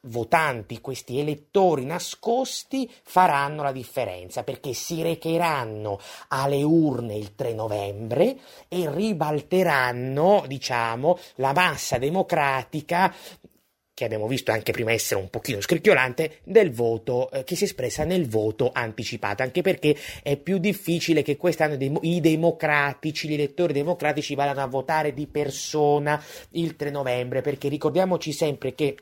votanti, 0.03 0.81
questi 0.81 1.19
elettori 1.19 1.85
nascosti 1.85 2.89
faranno 3.03 3.63
la 3.63 3.71
differenza 3.71 4.43
perché 4.43 4.73
si 4.73 5.01
recheranno 5.01 5.99
alle 6.29 6.63
urne 6.63 7.15
il 7.15 7.35
3 7.35 7.53
novembre 7.53 8.37
e 8.67 8.89
ribalteranno, 8.91 10.43
diciamo, 10.47 11.17
la 11.35 11.53
massa 11.53 11.97
democratica 11.97 13.13
che 13.95 14.05
abbiamo 14.05 14.25
visto 14.25 14.51
anche 14.51 14.71
prima 14.71 14.91
essere 14.91 15.19
un 15.19 15.29
pochino 15.29 15.61
scricchiolante, 15.61 16.39
del 16.43 16.71
voto 16.71 17.29
eh, 17.29 17.43
che 17.43 17.55
si 17.55 17.63
è 17.63 17.67
espressa 17.67 18.03
nel 18.03 18.27
voto 18.27 18.71
anticipato, 18.73 19.43
anche 19.43 19.61
perché 19.61 19.95
è 20.23 20.35
più 20.35 20.57
difficile 20.57 21.21
che 21.21 21.37
quest'anno 21.37 21.77
i 22.01 22.19
democratici, 22.19 23.27
gli 23.27 23.33
elettori 23.33 23.71
democratici 23.71 24.33
vadano 24.33 24.61
a 24.61 24.67
votare 24.67 25.13
di 25.13 25.27
persona 25.27 26.21
il 26.51 26.75
3 26.75 26.89
novembre, 26.89 27.41
perché 27.41 27.69
ricordiamoci 27.69 28.31
sempre 28.31 28.73
che 28.73 28.95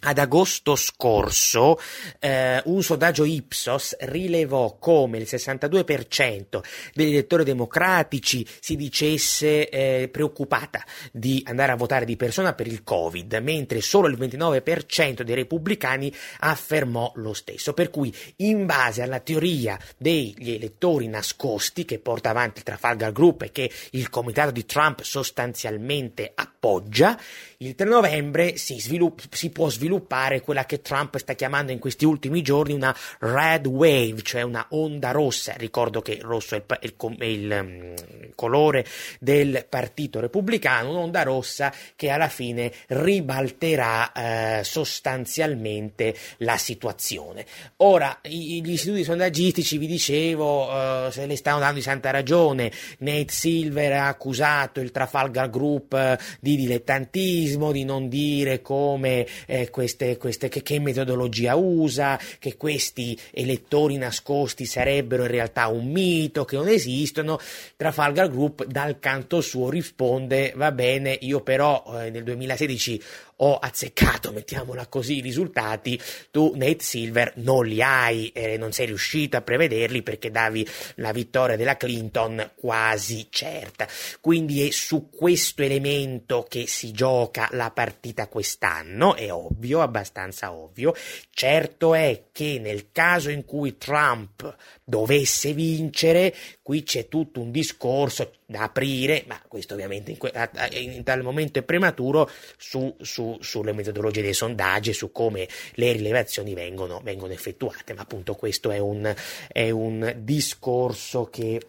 ad 0.00 0.18
agosto 0.18 0.76
scorso 0.76 1.78
eh, 2.20 2.62
un 2.66 2.82
sondaggio 2.82 3.24
Ipsos 3.24 3.96
rilevò 4.00 4.76
come 4.78 5.18
il 5.18 5.26
62% 5.28 6.60
degli 6.94 7.12
elettori 7.12 7.44
democratici 7.44 8.46
si 8.60 8.76
dicesse 8.76 9.68
eh, 9.68 10.08
preoccupata 10.08 10.84
di 11.10 11.42
andare 11.46 11.72
a 11.72 11.76
votare 11.76 12.04
di 12.04 12.16
persona 12.16 12.52
per 12.52 12.66
il 12.66 12.84
Covid, 12.84 13.34
mentre 13.42 13.80
solo 13.80 14.08
il 14.08 14.16
29% 14.18 15.22
dei 15.22 15.34
repubblicani 15.34 16.12
affermò 16.40 17.12
lo 17.16 17.32
stesso. 17.32 17.72
Per 17.72 17.90
cui, 17.90 18.14
in 18.36 18.66
base 18.66 19.02
alla 19.02 19.20
teoria 19.20 19.78
degli 19.96 20.52
elettori 20.52 21.08
nascosti 21.08 21.84
che 21.84 21.98
porta 21.98 22.30
avanti 22.30 22.58
il 22.58 22.64
Trafalgar 22.64 23.12
Group 23.12 23.42
e 23.42 23.52
che 23.52 23.70
il 23.90 24.10
comitato 24.10 24.50
di 24.50 24.64
Trump 24.64 25.02
sostanzialmente 25.02 26.32
appoggia, 26.34 27.18
il 27.60 27.74
3 27.74 27.88
novembre 27.88 28.56
si, 28.56 28.78
svilupp- 28.78 29.34
si 29.34 29.50
può 29.50 29.68
sviluppare 29.68 30.40
quella 30.42 30.64
che 30.64 30.80
Trump 30.80 31.16
sta 31.16 31.32
chiamando 31.32 31.72
in 31.72 31.80
questi 31.80 32.04
ultimi 32.04 32.40
giorni 32.40 32.72
una 32.72 32.96
red 33.18 33.66
wave, 33.66 34.22
cioè 34.22 34.42
una 34.42 34.64
onda 34.70 35.10
rossa. 35.10 35.54
Ricordo 35.56 36.00
che 36.00 36.12
il 36.12 36.22
rosso 36.22 36.54
è 36.54 36.62
il, 36.82 36.94
il, 37.00 37.22
il 37.22 37.58
um, 37.60 38.30
colore 38.36 38.86
del 39.18 39.66
Partito 39.68 40.20
Repubblicano, 40.20 40.90
un'onda 40.90 41.24
rossa 41.24 41.74
che 41.96 42.10
alla 42.10 42.28
fine 42.28 42.72
ribalterà 42.86 44.12
eh, 44.12 44.62
sostanzialmente 44.62 46.14
la 46.36 46.58
situazione. 46.58 47.44
Ora, 47.78 48.20
gli 48.22 48.70
istituti 48.70 49.02
sondaggistici, 49.02 49.78
vi 49.78 49.88
dicevo, 49.88 51.08
eh, 51.08 51.10
se 51.10 51.26
ne 51.26 51.34
stanno 51.34 51.58
dando 51.58 51.74
di 51.74 51.82
santa 51.82 52.10
ragione. 52.10 52.70
Nate 52.98 53.32
Silver 53.32 53.94
ha 53.94 54.06
accusato 54.06 54.78
il 54.78 54.92
Trafalgar 54.92 55.50
Group 55.50 55.92
eh, 55.94 56.16
di 56.38 56.54
dilettantismo, 56.54 57.46
di 57.56 57.84
non 57.84 58.08
dire 58.08 58.60
come 58.60 59.26
eh, 59.46 59.70
queste, 59.70 60.16
queste, 60.16 60.48
che, 60.48 60.62
che 60.62 60.78
metodologia 60.78 61.54
usa, 61.54 62.18
che 62.38 62.56
questi 62.56 63.18
elettori 63.30 63.96
nascosti 63.96 64.64
sarebbero 64.64 65.22
in 65.22 65.30
realtà 65.30 65.68
un 65.68 65.86
mito, 65.90 66.44
che 66.44 66.56
non 66.56 66.68
esistono. 66.68 67.38
Trafalgar 67.76 68.30
Group 68.30 68.64
dal 68.64 68.98
canto 68.98 69.40
suo 69.40 69.70
risponde 69.70 70.52
va 70.56 70.72
bene, 70.72 71.16
io 71.20 71.40
però 71.40 71.84
eh, 72.00 72.10
nel 72.10 72.24
2016 72.24 73.02
ho 73.40 73.56
azzeccato, 73.56 74.32
mettiamola 74.32 74.86
così, 74.86 75.16
i 75.18 75.20
risultati, 75.20 76.00
tu 76.30 76.52
Nate 76.56 76.82
Silver 76.82 77.32
non 77.36 77.66
li 77.66 77.82
hai, 77.82 78.28
eh, 78.28 78.56
non 78.56 78.72
sei 78.72 78.86
riuscito 78.86 79.36
a 79.36 79.42
prevederli 79.42 80.02
perché 80.02 80.30
davi 80.30 80.66
la 80.96 81.12
vittoria 81.12 81.56
della 81.56 81.76
Clinton 81.76 82.52
quasi 82.56 83.28
certa. 83.30 83.86
Quindi 84.20 84.66
è 84.66 84.70
su 84.70 85.10
questo 85.10 85.62
elemento 85.62 86.46
che 86.48 86.66
si 86.66 86.90
gioca 86.92 87.48
la 87.52 87.70
partita 87.70 88.28
quest'anno, 88.28 89.14
è 89.14 89.32
ovvio, 89.32 89.82
abbastanza 89.82 90.52
ovvio. 90.52 90.94
Certo 91.30 91.94
è 91.94 92.24
che 92.32 92.58
nel 92.60 92.90
caso 92.90 93.30
in 93.30 93.44
cui 93.44 93.76
Trump 93.78 94.56
dovesse 94.82 95.52
vincere, 95.52 96.34
qui 96.62 96.82
c'è 96.82 97.08
tutto 97.08 97.40
un 97.40 97.50
discorso 97.50 98.22
da 98.50 98.62
aprire, 98.62 99.24
ma 99.26 99.38
questo 99.46 99.74
ovviamente 99.74 100.10
in, 100.10 100.16
que- 100.16 100.32
in 100.70 101.04
tal 101.04 101.22
momento 101.22 101.58
è 101.58 101.62
prematuro, 101.62 102.30
su, 102.56 102.96
su, 102.98 103.36
sulle 103.42 103.74
metodologie 103.74 104.22
dei 104.22 104.32
sondaggi, 104.32 104.94
su 104.94 105.12
come 105.12 105.46
le 105.74 105.92
rilevazioni 105.92 106.54
vengono, 106.54 107.02
vengono 107.04 107.34
effettuate, 107.34 107.92
ma 107.92 108.00
appunto 108.00 108.34
questo 108.36 108.70
è 108.70 108.78
un, 108.78 109.14
è 109.48 109.68
un 109.68 110.14
discorso 110.20 111.26
che 111.26 111.60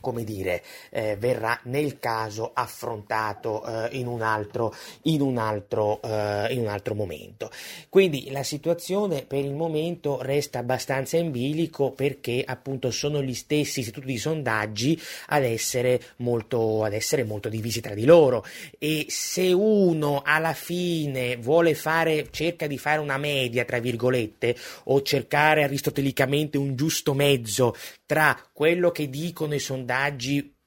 come 0.00 0.24
dire, 0.24 0.62
eh, 0.90 1.16
verrà 1.16 1.58
nel 1.64 1.98
caso 1.98 2.50
affrontato 2.52 3.64
eh, 3.64 3.96
in, 3.98 4.06
un 4.06 4.22
altro, 4.22 4.74
in, 5.02 5.20
un 5.20 5.38
altro, 5.38 6.00
eh, 6.02 6.48
in 6.50 6.60
un 6.60 6.68
altro 6.68 6.94
momento. 6.94 7.50
Quindi 7.88 8.30
la 8.30 8.42
situazione 8.42 9.24
per 9.24 9.44
il 9.44 9.52
momento 9.52 10.20
resta 10.22 10.58
abbastanza 10.58 11.16
in 11.16 11.30
bilico 11.30 11.90
perché 11.90 12.42
appunto 12.44 12.90
sono 12.90 13.22
gli 13.22 13.34
stessi 13.34 13.80
istituti 13.80 14.06
di 14.06 14.18
sondaggi 14.18 15.00
ad 15.26 15.44
essere 15.44 16.00
molto, 16.16 16.84
ad 16.84 16.92
essere 16.92 17.24
molto 17.24 17.48
divisi 17.48 17.80
tra 17.80 17.94
di 17.94 18.04
loro 18.04 18.44
e 18.78 19.06
se 19.08 19.52
uno 19.52 20.22
alla 20.24 20.54
fine 20.54 21.36
vuole 21.36 21.74
fare, 21.74 22.28
cerca 22.30 22.66
di 22.66 22.78
fare 22.78 23.00
una 23.00 23.18
media 23.18 23.64
tra 23.64 23.78
virgolette 23.78 24.56
o 24.84 25.02
cercare 25.02 25.64
aristotelicamente 25.64 26.58
un 26.58 26.76
giusto 26.76 27.14
mezzo 27.14 27.74
tra 28.06 28.36
quello 28.52 28.90
che 28.90 29.08
dicono 29.08 29.54
i 29.54 29.58
sondaggi 29.58 29.89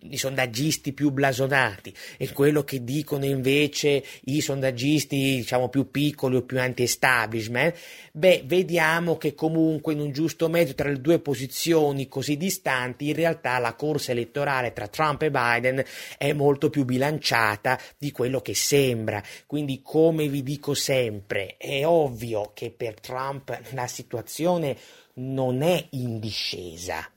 i 0.09 0.17
sondaggisti 0.17 0.93
più 0.93 1.11
blasonati 1.11 1.93
e 2.17 2.31
quello 2.31 2.63
che 2.63 2.83
dicono 2.83 3.25
invece 3.25 4.03
i 4.25 4.41
sondaggisti 4.41 5.15
diciamo 5.37 5.69
più 5.69 5.89
piccoli 5.91 6.35
o 6.35 6.41
più 6.43 6.59
anti-establishment, 6.59 7.75
beh, 8.11 8.43
vediamo 8.45 9.17
che 9.17 9.33
comunque 9.33 9.93
in 9.93 9.99
un 9.99 10.11
giusto 10.11 10.49
mezzo 10.49 10.73
tra 10.73 10.89
le 10.89 10.99
due 10.99 11.19
posizioni 11.19 12.07
così 12.07 12.37
distanti, 12.37 13.09
in 13.09 13.15
realtà 13.15 13.57
la 13.59 13.75
corsa 13.75 14.11
elettorale 14.11 14.73
tra 14.73 14.87
Trump 14.87 15.21
e 15.21 15.31
Biden 15.31 15.83
è 16.17 16.33
molto 16.33 16.69
più 16.69 16.83
bilanciata 16.85 17.79
di 17.97 18.11
quello 18.11 18.41
che 18.41 18.53
sembra. 18.53 19.23
Quindi, 19.45 19.81
come 19.81 20.27
vi 20.27 20.43
dico 20.43 20.73
sempre, 20.73 21.55
è 21.57 21.85
ovvio 21.85 22.51
che 22.53 22.71
per 22.71 22.99
Trump 22.99 23.57
la 23.71 23.87
situazione 23.87 24.77
non 25.15 25.61
è 25.61 25.85
in 25.91 26.19
discesa 26.19 27.12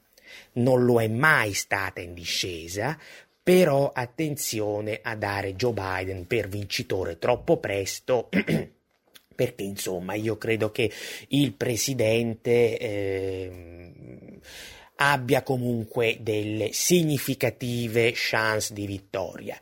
non 0.56 0.84
lo 0.84 1.00
è 1.00 1.08
mai 1.08 1.52
stata 1.54 2.00
in 2.00 2.14
discesa, 2.14 2.98
però 3.42 3.90
attenzione 3.94 5.00
a 5.02 5.14
dare 5.14 5.54
Joe 5.54 5.72
Biden 5.72 6.26
per 6.26 6.48
vincitore 6.48 7.18
troppo 7.18 7.58
presto. 7.58 8.28
perché 9.36 9.62
insomma 9.62 10.14
io 10.14 10.38
credo 10.38 10.72
che 10.72 10.90
il 11.28 11.52
presidente 11.52 12.78
eh, 12.78 14.40
abbia 14.96 15.42
comunque 15.42 16.16
delle 16.20 16.72
significative 16.72 18.12
chance 18.14 18.72
di 18.72 18.86
vittoria. 18.86 19.58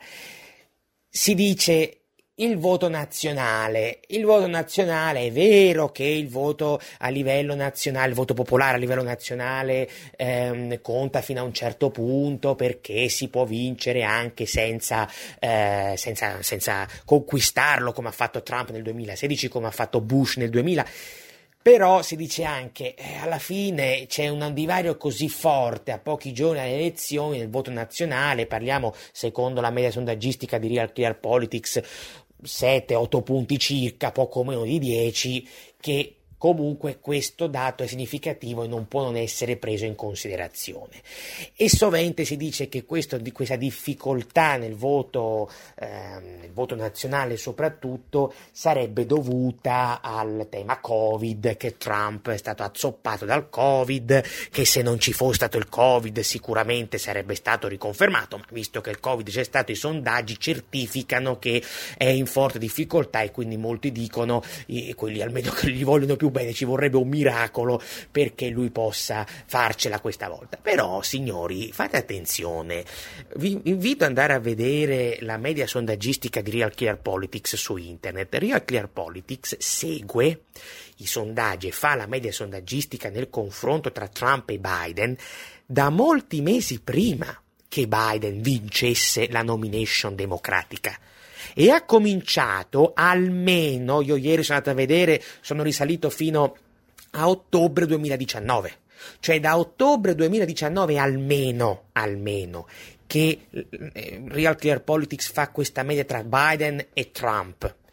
Si 1.09 1.35
dice 1.35 2.04
il 2.37 2.57
voto 2.57 2.89
nazionale. 2.89 3.99
Il 4.07 4.25
voto 4.25 4.47
nazionale 4.47 5.27
è 5.27 5.31
vero 5.31 5.91
che 5.91 6.03
il 6.03 6.27
voto 6.27 6.81
a 6.99 7.09
livello 7.09 7.55
nazionale, 7.55 8.09
il 8.09 8.15
voto 8.15 8.33
popolare 8.33 8.75
a 8.75 8.79
livello 8.79 9.03
nazionale 9.03 9.89
ehm, 10.17 10.81
conta 10.81 11.21
fino 11.21 11.39
a 11.39 11.43
un 11.43 11.53
certo 11.53 11.91
punto 11.91 12.55
perché 12.55 13.07
si 13.07 13.29
può 13.29 13.45
vincere 13.45 14.03
anche 14.03 14.45
senza, 14.45 15.09
eh, 15.39 15.93
senza, 15.95 16.41
senza 16.41 16.87
conquistarlo 17.05 17.93
come 17.93 18.09
ha 18.09 18.11
fatto 18.11 18.43
Trump 18.43 18.71
nel 18.71 18.83
2016, 18.83 19.47
come 19.47 19.67
ha 19.67 19.71
fatto 19.71 20.01
Bush 20.01 20.35
nel 20.37 20.49
2000. 20.49 20.85
Però 21.65 22.03
si 22.03 22.15
dice 22.15 22.43
anche, 22.43 22.93
eh, 22.93 23.15
alla 23.19 23.39
fine 23.39 24.05
c'è 24.07 24.27
un 24.27 24.53
divario 24.53 24.97
così 24.97 25.27
forte 25.29 25.91
a 25.91 25.97
pochi 25.97 26.31
giorni 26.31 26.59
alle 26.59 26.75
elezioni 26.75 27.39
nel 27.39 27.49
voto 27.49 27.71
nazionale, 27.71 28.45
parliamo 28.45 28.93
secondo 29.11 29.61
la 29.61 29.71
media 29.71 29.89
sondaggistica 29.89 30.59
di 30.59 30.67
Real 30.67 30.91
Clear 30.91 31.17
Politics 31.19 31.81
7-8 32.45 33.23
punti 33.23 33.57
circa, 33.57 34.11
poco 34.11 34.43
meno 34.43 34.63
di 34.63 34.79
10, 34.79 35.47
che 35.79 36.15
Comunque 36.45 36.99
questo 36.99 37.47
dato 37.47 37.81
è 37.81 37.87
significativo 37.87 38.63
e 38.63 38.67
non 38.67 38.87
può 38.87 39.01
non 39.01 39.15
essere 39.15 39.57
preso 39.57 39.85
in 39.85 39.95
considerazione. 39.95 41.01
E 41.55 41.67
sovente 41.69 42.23
si 42.23 42.37
dice 42.37 42.69
che 42.69 42.85
questo, 42.85 43.19
questa 43.33 43.55
difficoltà 43.55 44.55
nel 44.55 44.75
voto, 44.75 45.49
eh, 45.73 45.87
nel 45.87 46.51
voto 46.53 46.75
nazionale 46.75 47.37
soprattutto 47.37 48.31
sarebbe 48.51 49.07
dovuta 49.07 50.01
al 50.03 50.45
tema 50.47 50.79
Covid, 50.79 51.57
che 51.57 51.77
Trump 51.77 52.29
è 52.29 52.37
stato 52.37 52.61
azzoppato 52.61 53.25
dal 53.25 53.49
Covid, 53.49 54.23
che 54.51 54.65
se 54.65 54.83
non 54.83 54.99
ci 54.99 55.13
fosse 55.13 55.37
stato 55.37 55.57
il 55.57 55.67
Covid 55.67 56.19
sicuramente 56.19 56.99
sarebbe 56.99 57.33
stato 57.33 57.67
riconfermato, 57.67 58.37
ma 58.37 58.45
visto 58.51 58.81
che 58.81 58.91
il 58.91 58.99
Covid 58.99 59.27
c'è 59.27 59.43
stato 59.43 59.71
i 59.71 59.75
sondaggi 59.75 60.39
certificano 60.39 61.39
che 61.39 61.63
è 61.97 62.05
in 62.05 62.27
forte 62.27 62.59
difficoltà 62.59 63.21
e 63.21 63.31
quindi 63.31 63.57
molti 63.57 63.91
dicono, 63.91 64.43
quelli 64.93 65.23
almeno 65.23 65.49
che 65.49 65.71
gli 65.71 65.83
vogliono 65.83 66.15
più 66.15 66.33
bene, 66.35 66.53
ci 66.53 66.65
vorrebbe 66.65 66.97
un 66.97 67.07
miracolo 67.07 67.81
perché 68.11 68.49
lui 68.49 68.69
possa 68.69 69.25
farcela 69.45 69.99
questa 69.99 70.27
volta. 70.27 70.57
Però, 70.61 71.01
signori, 71.01 71.71
fate 71.71 71.97
attenzione, 71.97 72.83
vi 73.35 73.59
invito 73.63 74.03
ad 74.03 74.09
andare 74.09 74.33
a 74.33 74.39
vedere 74.39 75.17
la 75.21 75.37
media 75.37 75.65
sondaggistica 75.65 76.41
di 76.41 76.51
Real 76.51 76.73
Clear 76.73 76.99
Politics 76.99 77.55
su 77.55 77.77
internet. 77.77 78.35
Real 78.35 78.65
Clear 78.65 78.89
Politics 78.89 79.57
segue 79.59 80.41
i 80.97 81.05
sondaggi 81.05 81.67
e 81.67 81.71
fa 81.71 81.95
la 81.95 82.07
media 82.07 82.31
sondaggistica 82.31 83.09
nel 83.09 83.29
confronto 83.29 83.91
tra 83.91 84.07
Trump 84.07 84.49
e 84.49 84.59
Biden 84.59 85.17
da 85.65 85.89
molti 85.89 86.41
mesi 86.41 86.79
prima 86.81 87.37
che 87.67 87.87
Biden 87.87 88.41
vincesse 88.41 89.27
la 89.29 89.41
nomination 89.41 90.15
democratica 90.15 90.97
e 91.53 91.69
ha 91.69 91.83
cominciato 91.83 92.91
almeno, 92.95 94.01
io 94.01 94.15
ieri 94.15 94.43
sono 94.43 94.57
andato 94.57 94.73
a 94.73 94.79
vedere, 94.79 95.21
sono 95.41 95.63
risalito 95.63 96.09
fino 96.09 96.55
a 97.11 97.29
ottobre 97.29 97.85
2019, 97.85 98.71
cioè 99.19 99.39
da 99.39 99.57
ottobre 99.57 100.15
2019 100.15 100.97
almeno, 100.97 101.83
almeno, 101.93 102.67
che 103.07 103.47
eh, 103.51 104.23
Real 104.27 104.55
Clear 104.55 104.81
Politics 104.81 105.31
fa 105.31 105.49
questa 105.49 105.83
media 105.83 106.03
tra 106.03 106.23
Biden 106.23 106.87
e 106.93 107.11
Trump 107.11 107.83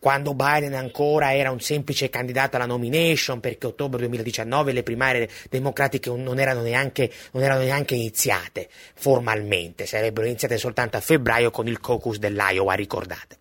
quando 0.00 0.34
Biden 0.34 0.72
ancora 0.72 1.34
era 1.34 1.50
un 1.50 1.60
semplice 1.60 2.08
candidato 2.08 2.56
alla 2.56 2.64
nomination, 2.64 3.38
perché 3.38 3.66
ottobre 3.66 3.98
2019 3.98 4.72
le 4.72 4.82
primarie 4.82 5.28
democratiche 5.50 6.10
non 6.10 6.40
erano 6.40 6.62
neanche, 6.62 7.12
non 7.32 7.42
erano 7.42 7.60
neanche 7.60 7.94
iniziate 7.94 8.68
formalmente, 8.94 9.84
sarebbero 9.84 10.26
iniziate 10.26 10.56
soltanto 10.56 10.96
a 10.96 11.00
febbraio 11.00 11.50
con 11.50 11.68
il 11.68 11.78
caucus 11.80 12.16
dell'Iowa, 12.18 12.72
ricordate. 12.72 13.36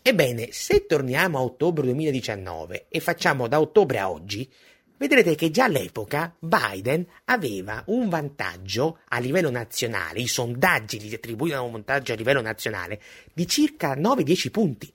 Ebbene, 0.00 0.48
se 0.52 0.86
torniamo 0.86 1.38
a 1.38 1.42
ottobre 1.42 1.84
2019 1.84 2.86
e 2.88 3.00
facciamo 3.00 3.46
da 3.46 3.60
ottobre 3.60 3.98
a 3.98 4.10
oggi, 4.10 4.50
vedrete 4.96 5.34
che 5.34 5.50
già 5.50 5.64
all'epoca 5.64 6.34
Biden 6.38 7.06
aveva 7.24 7.82
un 7.88 8.08
vantaggio 8.08 9.00
a 9.08 9.18
livello 9.18 9.50
nazionale, 9.50 10.20
i 10.20 10.28
sondaggi 10.28 10.98
gli 10.98 11.12
attribuivano 11.12 11.64
un 11.64 11.72
vantaggio 11.72 12.14
a 12.14 12.16
livello 12.16 12.40
nazionale 12.40 13.00
di 13.34 13.46
circa 13.46 13.94
9-10 13.94 14.50
punti. 14.50 14.92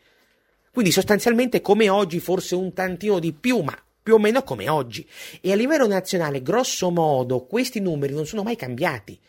Quindi 0.72 0.92
sostanzialmente 0.92 1.62
come 1.62 1.90
oggi, 1.90 2.20
forse 2.20 2.56
un 2.56 2.74
tantino 2.74 3.20
di 3.20 3.34
più, 3.34 3.60
ma 3.60 3.78
più 4.02 4.16
o 4.16 4.20
meno 4.20 4.44
come 4.44 4.70
oggi. 4.70 5.08
E 5.42 5.52
a 5.52 5.56
livello 5.56 5.88
nazionale, 5.88 6.42
grosso 6.42 6.90
modo, 6.90 7.46
questi 7.46 7.80
numeri 7.80 8.14
non 8.14 8.26
sono 8.26 8.44
mai 8.44 8.56
cambiati. 8.56 9.20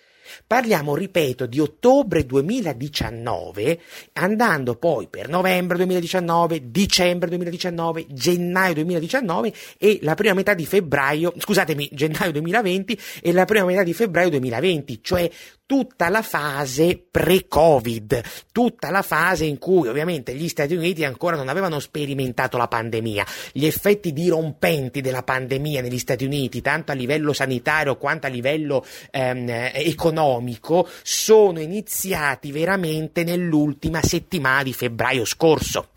Parliamo, 0.47 0.95
ripeto, 0.95 1.47
di 1.47 1.59
ottobre 1.59 2.25
2019, 2.25 3.81
andando 4.15 4.77
poi 4.77 5.09
per 5.09 5.29
novembre 5.29 5.77
2019, 5.77 6.71
dicembre 6.71 7.29
2019, 7.29 8.07
gennaio 8.09 8.75
2019 8.75 9.53
e 9.79 9.99
la 10.03 10.15
prima 10.15 10.35
metà 10.35 10.55
di 10.55 10.67
febbraio, 10.67 11.35
scusatemi, 11.37 11.91
gennaio 11.93 12.33
2020 12.33 12.99
e 13.23 13.33
la 13.33 13.45
prima 13.45 13.65
metà 13.65 13.83
di 13.83 13.93
febbraio 13.93 14.31
2020, 14.31 15.01
cioè 15.03 15.29
tutta 15.71 16.09
la 16.09 16.23
fase 16.23 17.01
pre-Covid, 17.09 18.23
tutta 18.51 18.91
la 18.91 19.03
fase 19.03 19.45
in 19.45 19.59
cui 19.59 19.87
ovviamente 19.87 20.35
gli 20.35 20.49
Stati 20.49 20.75
Uniti 20.75 21.05
ancora 21.05 21.37
non 21.37 21.49
avevano 21.49 21.79
sperimentato 21.79 22.57
la 22.57 22.67
pandemia, 22.67 23.25
gli 23.53 23.67
effetti 23.67 24.13
dirompenti 24.13 25.01
della 25.01 25.23
pandemia 25.23 25.81
negli 25.81 26.01
Stati 26.01 26.25
Uniti, 26.25 26.61
tanto 26.61 26.91
a 26.91 26.97
livello 26.97 27.33
sanitario 27.33 27.97
quanto 27.99 28.27
a 28.27 28.31
livello 28.31 28.85
ehm, 29.13 29.71
economico, 29.73 30.89
sono 31.05 31.61
iniziati 31.61 32.51
veramente 32.51 33.23
nell'ultima 33.23 34.03
settimana 34.03 34.65
di 34.65 34.73
febbraio 34.73 35.25
scorso. 35.25 35.91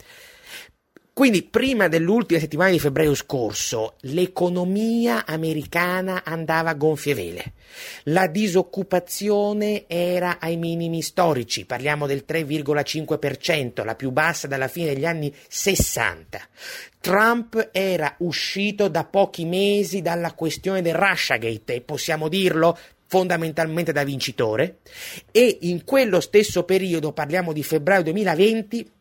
Quindi 1.13 1.43
prima 1.43 1.87
dell'ultima 1.89 2.39
settimana 2.39 2.71
di 2.71 2.79
febbraio 2.79 3.13
scorso 3.13 3.97
l'economia 3.99 5.27
americana 5.27 6.23
andava 6.23 6.71
a 6.71 6.73
gonfie 6.73 7.13
vele, 7.13 7.53
la 8.05 8.25
disoccupazione 8.25 9.83
era 9.85 10.39
ai 10.39 10.57
minimi 10.57 11.03
storici, 11.03 11.67
parliamo 11.67 12.07
del 12.07 12.23
3,5%, 12.27 13.85
la 13.85 13.93
più 13.93 14.09
bassa 14.09 14.47
dalla 14.47 14.67
fine 14.67 14.95
degli 14.95 15.05
anni 15.05 15.31
60. 15.47 16.39
Trump 16.99 17.69
era 17.71 18.15
uscito 18.19 18.87
da 18.87 19.03
pochi 19.03 19.45
mesi 19.45 20.01
dalla 20.01 20.33
questione 20.33 20.81
del 20.81 20.95
Russiagate 20.95 21.75
e 21.75 21.81
possiamo 21.81 22.27
dirlo 22.27 22.75
fondamentalmente 23.05 23.91
da 23.91 24.03
vincitore 24.03 24.79
e 25.31 25.59
in 25.61 25.83
quello 25.83 26.19
stesso 26.19 26.63
periodo, 26.63 27.11
parliamo 27.11 27.53
di 27.53 27.61
febbraio 27.61 28.01
2020, 28.01 28.91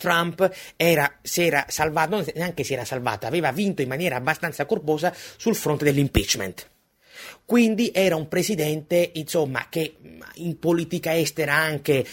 Trump 0.00 0.50
era, 0.76 1.18
si 1.20 1.42
era 1.42 1.66
salvato, 1.68 2.16
non 2.16 2.24
neanche 2.34 2.64
si 2.64 2.72
era 2.72 2.86
salvato, 2.86 3.26
aveva 3.26 3.52
vinto 3.52 3.82
in 3.82 3.88
maniera 3.88 4.16
abbastanza 4.16 4.64
corposa 4.64 5.14
sul 5.36 5.54
fronte 5.54 5.84
dell'impeachment. 5.84 6.68
Quindi 7.44 7.90
era 7.92 8.16
un 8.16 8.28
presidente, 8.28 9.10
insomma, 9.14 9.66
che 9.68 9.96
in 10.36 10.58
politica 10.58 11.16
estera 11.16 11.54
anche 11.54 12.06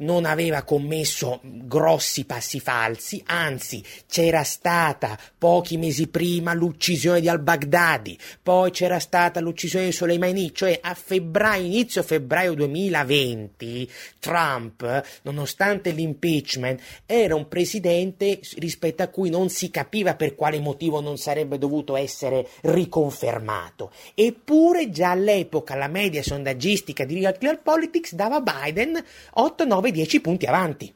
non 0.00 0.24
aveva 0.24 0.62
commesso 0.62 1.40
grossi 1.42 2.24
passi 2.24 2.60
falsi, 2.60 3.22
anzi 3.26 3.82
c'era 4.06 4.42
stata 4.44 5.18
pochi 5.38 5.76
mesi 5.76 6.08
prima 6.08 6.52
l'uccisione 6.54 7.20
di 7.20 7.28
al-Baghdadi, 7.28 8.18
poi 8.42 8.70
c'era 8.70 8.98
stata 8.98 9.40
l'uccisione 9.40 9.86
di 9.86 9.92
Soleimani, 9.92 10.54
cioè 10.54 10.78
a 10.82 10.94
febbraio, 10.94 11.64
inizio 11.64 12.02
febbraio 12.02 12.54
2020 12.54 13.90
Trump, 14.18 15.04
nonostante 15.22 15.90
l'impeachment, 15.90 16.80
era 17.06 17.34
un 17.34 17.48
presidente 17.48 18.40
rispetto 18.56 19.02
a 19.02 19.08
cui 19.08 19.30
non 19.30 19.48
si 19.48 19.70
capiva 19.70 20.14
per 20.14 20.34
quale 20.34 20.60
motivo 20.60 21.00
non 21.00 21.16
sarebbe 21.16 21.58
dovuto 21.58 21.96
essere 21.96 22.48
riconfermato. 22.62 23.92
Eppure 24.14 24.90
già 24.90 25.10
all'epoca 25.10 25.74
la 25.74 25.88
media 25.88 26.22
sondaggistica 26.22 27.04
di 27.04 27.14
Real 27.14 27.36
Clear 27.36 27.60
Politics 27.60 28.14
dava 28.14 28.40
Biden 28.40 29.02
8-9 29.36 29.89
10 29.90 30.20
punti 30.20 30.46
avanti. 30.46 30.94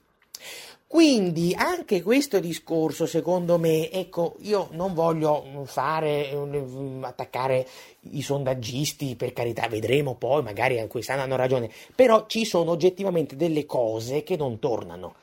Quindi 0.87 1.53
anche 1.57 2.03
questo 2.03 2.39
discorso, 2.39 3.05
secondo 3.07 3.59
me, 3.59 3.91
ecco, 3.91 4.37
io 4.43 4.69
non 4.73 4.95
voglio 4.95 5.65
fare, 5.65 6.31
attaccare 7.01 7.67
i 8.13 8.23
sondaggisti, 8.23 9.17
per 9.17 9.33
carità, 9.33 9.67
vedremo 9.67 10.15
poi, 10.15 10.45
magari 10.45 10.87
quest'anno 10.87 11.23
hanno 11.23 11.35
ragione, 11.35 11.69
però 11.97 12.27
ci 12.29 12.45
sono 12.45 12.71
oggettivamente 12.71 13.35
delle 13.35 13.67
cose 13.67 14.23
che 14.23 14.37
non 14.37 14.61
tornano 14.61 15.17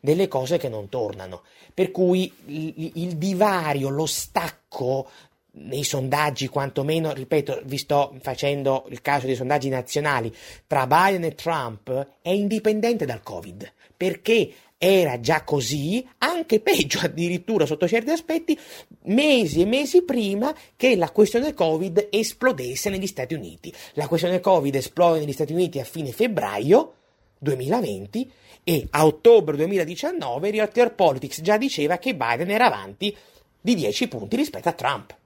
delle 0.00 0.28
cose 0.28 0.58
che 0.58 0.68
non 0.68 0.88
tornano. 0.88 1.42
Per 1.74 1.90
cui 1.90 2.32
il, 2.46 2.90
il, 2.94 3.16
divario, 3.16 3.88
lo 3.88 4.06
stacco 4.06 5.08
nei 5.60 5.84
sondaggi, 5.84 6.48
quantomeno, 6.48 7.12
ripeto, 7.12 7.62
vi 7.64 7.78
sto 7.78 8.14
facendo 8.20 8.86
il 8.88 9.02
caso 9.02 9.26
dei 9.26 9.34
sondaggi 9.34 9.68
nazionali, 9.68 10.34
tra 10.66 10.86
Biden 10.86 11.24
e 11.24 11.34
Trump 11.34 12.08
è 12.22 12.30
indipendente 12.30 13.04
dal 13.04 13.22
Covid, 13.22 13.72
perché 13.96 14.52
era 14.78 15.18
già 15.18 15.42
così, 15.42 16.06
anche 16.18 16.60
peggio 16.60 17.00
addirittura 17.02 17.66
sotto 17.66 17.88
certi 17.88 18.10
aspetti, 18.10 18.58
mesi 19.04 19.60
e 19.60 19.66
mesi 19.66 20.02
prima 20.02 20.54
che 20.76 20.94
la 20.96 21.10
questione 21.10 21.52
Covid 21.52 22.08
esplodesse 22.10 22.88
negli 22.88 23.08
Stati 23.08 23.34
Uniti. 23.34 23.74
La 23.94 24.06
questione 24.06 24.40
Covid 24.40 24.74
esplode 24.76 25.18
negli 25.18 25.32
Stati 25.32 25.52
Uniti 25.52 25.80
a 25.80 25.84
fine 25.84 26.12
febbraio 26.12 26.94
2020 27.38 28.30
e 28.62 28.86
a 28.90 29.04
ottobre 29.04 29.56
2019 29.56 30.50
Real 30.50 30.70
Clear 30.70 30.94
Politics 30.94 31.40
già 31.40 31.56
diceva 31.56 31.98
che 31.98 32.14
Biden 32.14 32.50
era 32.50 32.66
avanti 32.66 33.14
di 33.60 33.74
10 33.74 34.08
punti 34.08 34.36
rispetto 34.36 34.68
a 34.68 34.72
Trump. 34.72 35.16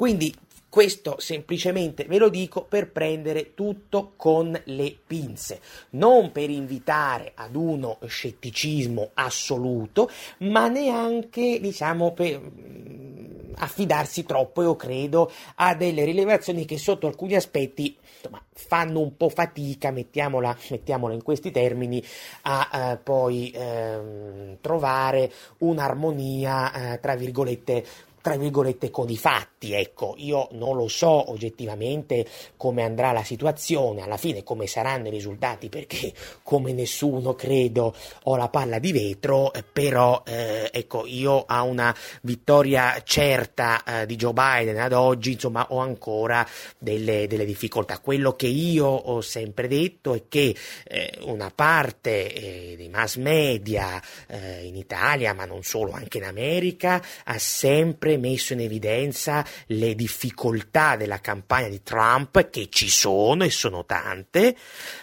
Quindi 0.00 0.34
questo 0.70 1.16
semplicemente 1.18 2.04
ve 2.04 2.16
lo 2.16 2.30
dico 2.30 2.62
per 2.64 2.90
prendere 2.90 3.52
tutto 3.52 4.14
con 4.16 4.58
le 4.64 4.96
pinze, 5.06 5.60
non 5.90 6.32
per 6.32 6.48
invitare 6.48 7.32
ad 7.34 7.54
uno 7.54 7.98
scetticismo 8.06 9.10
assoluto, 9.12 10.08
ma 10.38 10.68
neanche, 10.68 11.60
diciamo, 11.60 12.14
per 12.14 12.40
mm, 12.40 13.52
affidarsi 13.56 14.24
troppo, 14.24 14.62
io 14.62 14.74
credo, 14.74 15.30
a 15.56 15.74
delle 15.74 16.04
rilevazioni 16.04 16.64
che 16.64 16.78
sotto 16.78 17.06
alcuni 17.06 17.34
aspetti 17.34 17.94
insomma, 18.16 18.42
fanno 18.54 19.00
un 19.00 19.18
po' 19.18 19.28
fatica, 19.28 19.90
mettiamola, 19.90 20.56
mettiamola 20.70 21.12
in 21.12 21.22
questi 21.22 21.50
termini, 21.50 22.02
a 22.42 22.92
eh, 22.92 22.96
poi 22.96 23.50
eh, 23.50 24.56
trovare 24.62 25.30
un'armonia, 25.58 26.92
eh, 26.92 27.00
tra 27.00 27.14
virgolette, 27.16 27.84
tra 28.20 28.36
virgolette 28.36 28.90
con 28.90 29.08
i 29.08 29.16
fatti, 29.16 29.72
ecco, 29.72 30.14
io 30.18 30.48
non 30.52 30.76
lo 30.76 30.88
so 30.88 31.30
oggettivamente 31.30 32.26
come 32.56 32.82
andrà 32.82 33.12
la 33.12 33.24
situazione, 33.24 34.02
alla 34.02 34.16
fine 34.16 34.42
come 34.42 34.66
saranno 34.66 35.08
i 35.08 35.10
risultati, 35.10 35.68
perché 35.68 36.12
come 36.42 36.72
nessuno 36.72 37.34
credo 37.34 37.94
ho 38.24 38.36
la 38.36 38.48
palla 38.48 38.78
di 38.78 38.92
vetro, 38.92 39.52
eh, 39.52 39.62
però 39.62 40.22
eh, 40.26 40.68
ecco, 40.72 41.06
io 41.06 41.44
a 41.46 41.62
una 41.62 41.94
vittoria 42.22 43.02
certa 43.02 43.82
eh, 43.84 44.06
di 44.06 44.16
Joe 44.16 44.32
Biden 44.32 44.78
ad 44.78 44.92
oggi, 44.92 45.32
insomma, 45.32 45.66
ho 45.70 45.78
ancora 45.78 46.46
delle, 46.78 47.26
delle, 47.26 47.44
difficoltà. 47.44 47.98
Quello 47.98 48.36
che 48.36 48.46
io 48.46 48.86
ho 48.86 49.20
sempre 49.20 49.66
detto 49.68 50.14
è 50.14 50.24
che 50.28 50.54
eh, 50.84 51.18
una 51.22 51.50
parte 51.54 52.32
eh, 52.32 52.74
dei 52.76 52.88
mass 52.88 53.16
media 53.16 54.00
eh, 54.26 54.64
in 54.64 54.76
Italia, 54.76 55.32
ma 55.32 55.44
non 55.44 55.62
solo, 55.62 55.92
anche 55.92 56.18
in 56.18 56.24
America, 56.24 57.02
ha 57.24 57.38
sempre 57.38 58.09
sempre 58.10 58.16
messo 58.16 58.52
in 58.54 58.60
evidenza 58.60 59.44
le 59.66 59.94
difficoltà 59.94 60.96
della 60.96 61.20
campagna 61.20 61.68
di 61.68 61.82
Trump, 61.82 62.50
che 62.50 62.68
ci 62.70 62.88
sono 62.88 63.44
e 63.44 63.50
sono 63.50 63.84
tante, 63.84 64.56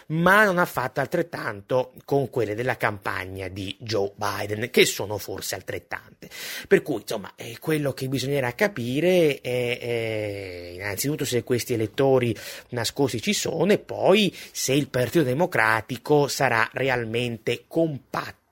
ma 0.08 0.44
non 0.44 0.58
ha 0.58 0.64
fatto 0.64 1.00
altrettanto 1.00 1.92
con 2.04 2.28
quelle 2.28 2.54
della 2.54 2.76
campagna 2.76 3.48
di 3.48 3.74
Joe 3.80 4.12
Biden, 4.14 4.70
che 4.70 4.84
sono 4.84 5.18
forse 5.18 5.54
altrettante. 5.54 6.28
Per 6.66 6.82
cui, 6.82 7.00
insomma, 7.00 7.32
eh, 7.36 7.58
quello 7.58 7.92
che 7.92 8.08
bisognerà 8.08 8.54
capire 8.54 9.40
è, 9.40 9.78
è 9.78 10.70
innanzitutto 10.74 11.24
se 11.24 11.42
questi 11.44 11.74
elettori 11.74 12.34
nascosti 12.70 13.20
ci 13.20 13.32
sono 13.32 13.72
e 13.72 13.78
poi 13.78 14.34
se 14.52 14.72
il 14.72 14.88
Partito 14.88 15.24
Democratico 15.24 16.28
sarà 16.28 16.68
realmente 16.72 17.64
compatto 17.66 18.47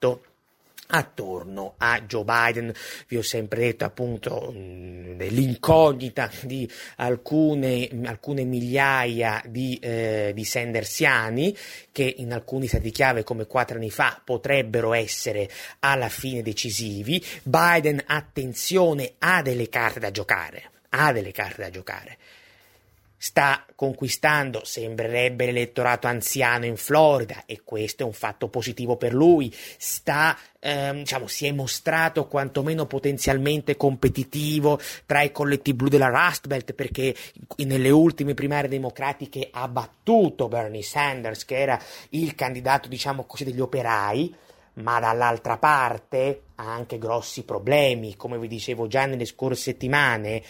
attorno 0.88 1.74
a 1.78 2.00
Joe 2.02 2.24
Biden. 2.24 2.72
Vi 3.08 3.16
ho 3.16 3.22
sempre 3.22 3.60
detto 3.60 3.84
appunto 3.84 4.52
dell'incognita 4.54 6.30
di 6.42 6.70
alcune, 6.96 7.88
alcune 8.04 8.44
migliaia 8.44 9.42
di, 9.46 9.78
eh, 9.80 10.32
di 10.34 10.44
sendersiani 10.44 11.56
che 11.92 12.14
in 12.18 12.32
alcuni 12.32 12.66
stati 12.66 12.90
chiave 12.90 13.24
come 13.24 13.46
quattro 13.46 13.76
anni 13.76 13.90
fa 13.90 14.20
potrebbero 14.24 14.92
essere 14.92 15.48
alla 15.80 16.08
fine 16.08 16.42
decisivi. 16.42 17.24
Biden, 17.42 18.02
attenzione, 18.06 19.14
ha 19.18 19.42
delle 19.42 19.68
carte 19.68 20.00
da 20.00 20.10
giocare. 20.10 20.70
Ha 20.90 21.12
delle 21.12 21.32
carte 21.32 21.62
da 21.62 21.70
giocare 21.70 22.18
sta 23.26 23.66
conquistando, 23.74 24.64
sembrerebbe, 24.64 25.46
l'elettorato 25.46 26.06
anziano 26.06 26.64
in 26.64 26.76
Florida 26.76 27.42
e 27.44 27.62
questo 27.64 28.04
è 28.04 28.06
un 28.06 28.12
fatto 28.12 28.46
positivo 28.46 28.96
per 28.96 29.12
lui, 29.12 29.52
sta, 29.52 30.38
ehm, 30.60 30.98
diciamo, 30.98 31.26
si 31.26 31.44
è 31.44 31.50
mostrato 31.50 32.28
quantomeno 32.28 32.86
potenzialmente 32.86 33.76
competitivo 33.76 34.78
tra 35.06 35.22
i 35.22 35.32
colletti 35.32 35.74
blu 35.74 35.88
della 35.88 36.06
Rust 36.06 36.46
Belt 36.46 36.72
perché 36.72 37.16
nelle 37.56 37.90
ultime 37.90 38.34
primarie 38.34 38.68
democratiche 38.68 39.48
ha 39.50 39.66
battuto 39.66 40.46
Bernie 40.46 40.82
Sanders 40.82 41.44
che 41.44 41.58
era 41.58 41.82
il 42.10 42.36
candidato, 42.36 42.86
diciamo 42.86 43.24
così, 43.24 43.42
degli 43.42 43.60
operai, 43.60 44.32
ma 44.74 45.00
dall'altra 45.00 45.56
parte 45.56 46.42
ha 46.54 46.72
anche 46.72 46.96
grossi 46.96 47.42
problemi, 47.42 48.14
come 48.14 48.38
vi 48.38 48.46
dicevo 48.46 48.86
già 48.86 49.04
nelle 49.04 49.24
scorse 49.24 49.72
settimane, 49.72 50.42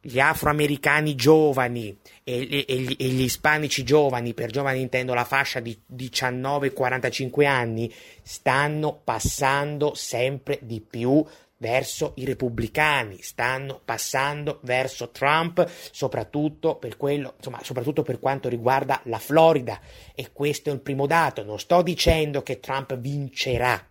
gli 0.00 0.20
afroamericani 0.20 1.14
giovani 1.14 1.96
e, 2.22 2.64
e, 2.68 2.76
gli, 2.76 2.96
e, 2.98 3.06
gli, 3.06 3.22
ispanici 3.22 3.82
giovani, 3.82 4.34
per 4.34 4.50
giovani 4.50 4.80
intendo 4.80 5.14
la 5.14 5.24
fascia 5.24 5.60
di 5.60 5.78
19-45 5.92 7.46
anni, 7.46 7.92
stanno 8.22 9.00
passando 9.02 9.94
sempre 9.94 10.58
di 10.62 10.80
più 10.80 11.24
verso 11.58 12.12
i 12.16 12.24
repubblicani, 12.24 13.20
stanno 13.20 13.80
passando 13.84 14.60
verso 14.62 15.10
Trump, 15.10 15.68
soprattutto 15.90 16.76
per, 16.76 16.96
quello, 16.96 17.34
insomma, 17.36 17.60
soprattutto 17.62 18.02
per 18.02 18.20
quanto 18.20 18.48
riguarda 18.48 19.00
la 19.04 19.18
Florida. 19.18 19.80
E 20.14 20.30
questo 20.32 20.70
è 20.70 20.72
il 20.72 20.80
primo 20.80 21.06
dato. 21.06 21.42
Non 21.44 21.58
sto 21.58 21.82
dicendo 21.82 22.42
che 22.42 22.60
Trump 22.60 22.96
vincerà 22.96 23.84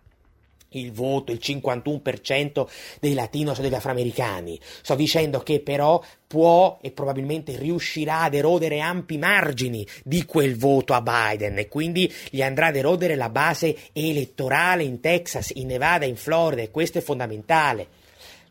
il 0.70 0.92
voto, 0.92 1.32
il 1.32 1.40
51% 1.42 2.66
dei 3.00 3.14
latinos 3.14 3.58
e 3.58 3.62
degli 3.62 3.74
afroamericani. 3.74 4.58
Sto 4.82 4.94
dicendo 4.94 5.40
che 5.40 5.60
però 5.60 6.02
può 6.26 6.78
e 6.82 6.90
probabilmente 6.90 7.56
riuscirà 7.56 8.22
ad 8.22 8.34
erodere 8.34 8.80
ampi 8.80 9.16
margini 9.16 9.86
di 10.04 10.24
quel 10.24 10.56
voto 10.56 10.92
a 10.92 11.00
Biden 11.00 11.58
e 11.58 11.68
quindi 11.68 12.12
gli 12.30 12.42
andrà 12.42 12.66
ad 12.66 12.76
erodere 12.76 13.14
la 13.14 13.30
base 13.30 13.74
elettorale 13.92 14.82
in 14.82 15.00
Texas, 15.00 15.52
in 15.54 15.68
Nevada, 15.68 16.04
in 16.04 16.16
Florida 16.16 16.62
e 16.62 16.70
questo 16.70 16.98
è 16.98 17.00
fondamentale. 17.00 17.88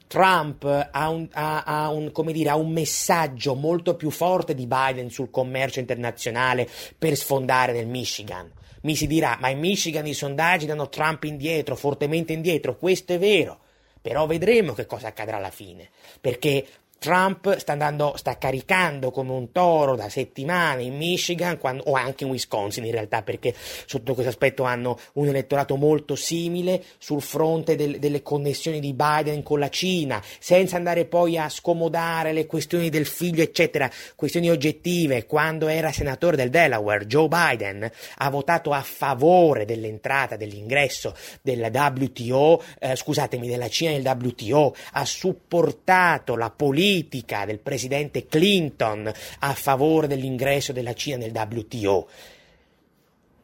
Trump 0.07 0.63
ha 0.63 1.09
un, 1.09 1.27
ha, 1.33 1.63
ha, 1.63 1.89
un, 1.89 2.11
dire, 2.31 2.49
ha 2.49 2.55
un, 2.55 2.71
messaggio 2.71 3.55
molto 3.55 3.95
più 3.95 4.09
forte 4.09 4.55
di 4.55 4.65
Biden 4.65 5.09
sul 5.09 5.29
commercio 5.29 5.79
internazionale 5.79 6.67
per 6.97 7.15
sfondare 7.17 7.73
nel 7.73 7.87
Michigan. 7.87 8.49
Mi 8.87 8.95
si 8.95 9.05
dirà, 9.05 9.35
ma 9.41 9.49
in 9.49 9.59
Michigan 9.59 10.07
i 10.07 10.13
sondaggi 10.13 10.65
danno 10.65 10.87
Trump 10.87 11.25
indietro, 11.25 11.75
fortemente 11.75 12.31
indietro, 12.31 12.77
questo 12.77 13.11
è 13.11 13.19
vero, 13.19 13.59
però 14.01 14.25
vedremo 14.25 14.71
che 14.71 14.85
cosa 14.85 15.07
accadrà 15.09 15.35
alla 15.35 15.49
fine, 15.49 15.89
perché 16.21 16.65
Trump 16.99 17.57
sta, 17.57 17.73
andando, 17.73 18.13
sta 18.17 18.37
caricando 18.37 19.11
come 19.11 19.31
un 19.31 19.51
toro 19.51 19.95
da 19.95 20.09
settimane 20.09 20.83
in 20.83 20.97
Michigan 20.97 21.57
quando, 21.57 21.83
o 21.83 21.93
anche 21.93 22.23
in 22.23 22.31
Wisconsin 22.31 22.85
in 22.85 22.91
realtà 22.91 23.21
perché 23.21 23.53
sotto 23.85 24.13
questo 24.13 24.31
aspetto 24.31 24.63
hanno 24.63 24.97
un 25.13 25.27
elettorato 25.27 25.75
molto 25.75 26.15
simile 26.15 26.83
sul 26.97 27.21
fronte 27.21 27.75
del, 27.75 27.99
delle 27.99 28.23
connessioni 28.23 28.79
di 28.79 28.93
Biden 28.93 29.43
con 29.43 29.59
la 29.59 29.69
Cina 29.69 30.21
senza 30.39 30.75
andare 30.75 31.05
poi 31.05 31.37
a 31.37 31.49
scomodare 31.49 32.33
le 32.33 32.45
questioni 32.45 32.89
del 32.89 33.05
figlio 33.05 33.43
eccetera. 33.43 33.89
Questioni 34.15 34.49
oggettive 34.49 35.25
quando 35.25 35.67
era 35.67 35.91
senatore 35.91 36.35
del 36.35 36.49
Delaware 36.49 37.05
Joe 37.05 37.27
Biden 37.27 37.89
ha 38.17 38.29
votato 38.29 38.71
a 38.71 38.81
favore 38.81 39.65
dell'entrata 39.65 40.35
dell'ingresso 40.35 41.15
della 41.41 41.69
WTO 41.71 42.63
eh, 42.79 42.95
scusatemi 42.95 43.47
della 43.47 43.69
Cina 43.69 43.91
nel 43.91 44.05
WTO 44.05 44.73
ha 44.93 45.05
supportato 45.05 46.35
la 46.35 46.49
politica 46.49 46.85
politica 46.87 47.43
del 47.43 47.59
presidente 47.59 48.27
Clinton 48.27 49.11
a 49.39 49.53
favore 49.53 50.07
dell'ingresso 50.07 50.71
della 50.71 50.93
Cina 50.93 51.17
nel 51.17 51.31
WTO. 51.33 52.07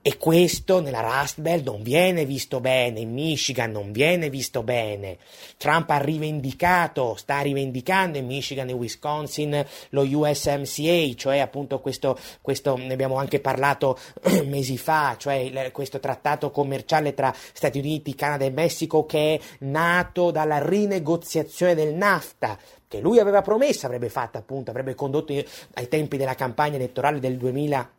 E 0.05 0.17
questo 0.17 0.81
nella 0.81 0.99
Rust 0.99 1.39
Belt 1.39 1.63
non 1.63 1.81
viene 1.81 2.25
visto 2.25 2.59
bene, 2.59 2.99
in 2.99 3.13
Michigan 3.13 3.71
non 3.71 3.93
viene 3.93 4.29
visto 4.29 4.61
bene. 4.61 5.15
Trump 5.55 5.89
ha 5.91 5.97
rivendicato, 5.97 7.15
sta 7.15 7.39
rivendicando 7.39 8.17
in 8.17 8.25
Michigan 8.25 8.67
e 8.67 8.73
Wisconsin 8.73 9.65
lo 9.91 10.01
USMCA, 10.01 11.13
cioè 11.15 11.39
appunto 11.39 11.79
questo, 11.79 12.19
questo 12.41 12.75
ne 12.75 12.91
abbiamo 12.91 13.15
anche 13.15 13.39
parlato 13.39 13.97
mesi 14.43 14.77
fa, 14.77 15.15
cioè 15.17 15.71
questo 15.71 16.01
trattato 16.01 16.51
commerciale 16.51 17.13
tra 17.13 17.33
Stati 17.33 17.79
Uniti, 17.79 18.13
Canada 18.13 18.43
e 18.43 18.49
Messico 18.49 19.05
che 19.05 19.35
è 19.35 19.39
nato 19.59 20.31
dalla 20.31 20.57
rinegoziazione 20.57 21.75
del 21.75 21.93
NAFTA 21.93 22.59
che 22.89 22.99
lui 22.99 23.19
aveva 23.19 23.41
promesso 23.41 23.85
avrebbe 23.85 24.09
fatto 24.09 24.37
appunto, 24.37 24.69
avrebbe 24.69 24.95
condotto 24.95 25.33
ai 25.75 25.87
tempi 25.87 26.17
della 26.17 26.35
campagna 26.35 26.75
elettorale 26.75 27.21
del, 27.21 27.37
2000, 27.37 27.89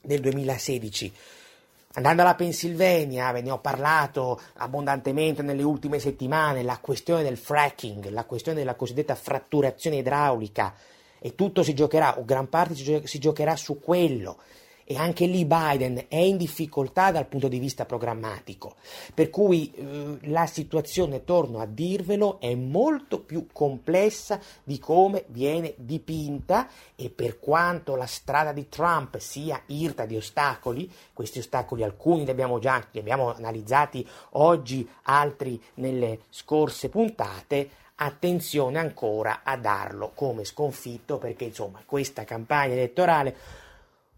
del 0.00 0.18
2016. 0.18 1.12
Andando 1.96 2.22
alla 2.22 2.34
Pennsylvania, 2.34 3.30
ve 3.30 3.40
ne 3.40 3.52
ho 3.52 3.58
parlato 3.58 4.40
abbondantemente 4.54 5.42
nelle 5.42 5.62
ultime 5.62 6.00
settimane, 6.00 6.64
la 6.64 6.78
questione 6.78 7.22
del 7.22 7.36
fracking, 7.36 8.08
la 8.08 8.24
questione 8.24 8.58
della 8.58 8.74
cosiddetta 8.74 9.14
fratturazione 9.14 9.98
idraulica, 9.98 10.74
e 11.20 11.36
tutto 11.36 11.62
si 11.62 11.72
giocherà, 11.72 12.18
o 12.18 12.24
gran 12.24 12.48
parte 12.48 12.74
si 12.74 13.18
giocherà 13.18 13.54
su 13.54 13.78
quello 13.78 14.38
e 14.84 14.96
anche 14.96 15.26
lì 15.26 15.44
Biden 15.44 16.06
è 16.08 16.16
in 16.16 16.36
difficoltà 16.36 17.10
dal 17.10 17.26
punto 17.26 17.48
di 17.48 17.58
vista 17.58 17.84
programmatico, 17.86 18.74
per 19.14 19.30
cui 19.30 19.72
eh, 19.72 20.18
la 20.28 20.46
situazione, 20.46 21.24
torno 21.24 21.58
a 21.60 21.66
dirvelo, 21.66 22.38
è 22.40 22.54
molto 22.54 23.20
più 23.20 23.46
complessa 23.52 24.38
di 24.62 24.78
come 24.78 25.24
viene 25.28 25.74
dipinta 25.76 26.68
e 26.94 27.10
per 27.10 27.38
quanto 27.38 27.96
la 27.96 28.06
strada 28.06 28.52
di 28.52 28.68
Trump 28.68 29.18
sia 29.18 29.60
irta 29.66 30.04
di 30.04 30.16
ostacoli, 30.16 30.90
questi 31.12 31.38
ostacoli 31.38 31.82
alcuni 31.82 32.24
li 32.24 32.30
abbiamo 32.30 32.58
già 32.58 32.86
li 32.90 32.98
abbiamo 32.98 33.32
analizzati 33.32 34.06
oggi, 34.32 34.86
altri 35.04 35.60
nelle 35.74 36.20
scorse 36.28 36.88
puntate, 36.88 37.70
attenzione 37.96 38.78
ancora 38.78 39.40
a 39.44 39.56
darlo 39.56 40.10
come 40.14 40.44
sconfitto 40.44 41.18
perché 41.18 41.44
insomma 41.44 41.80
questa 41.86 42.24
campagna 42.24 42.72
elettorale 42.72 43.36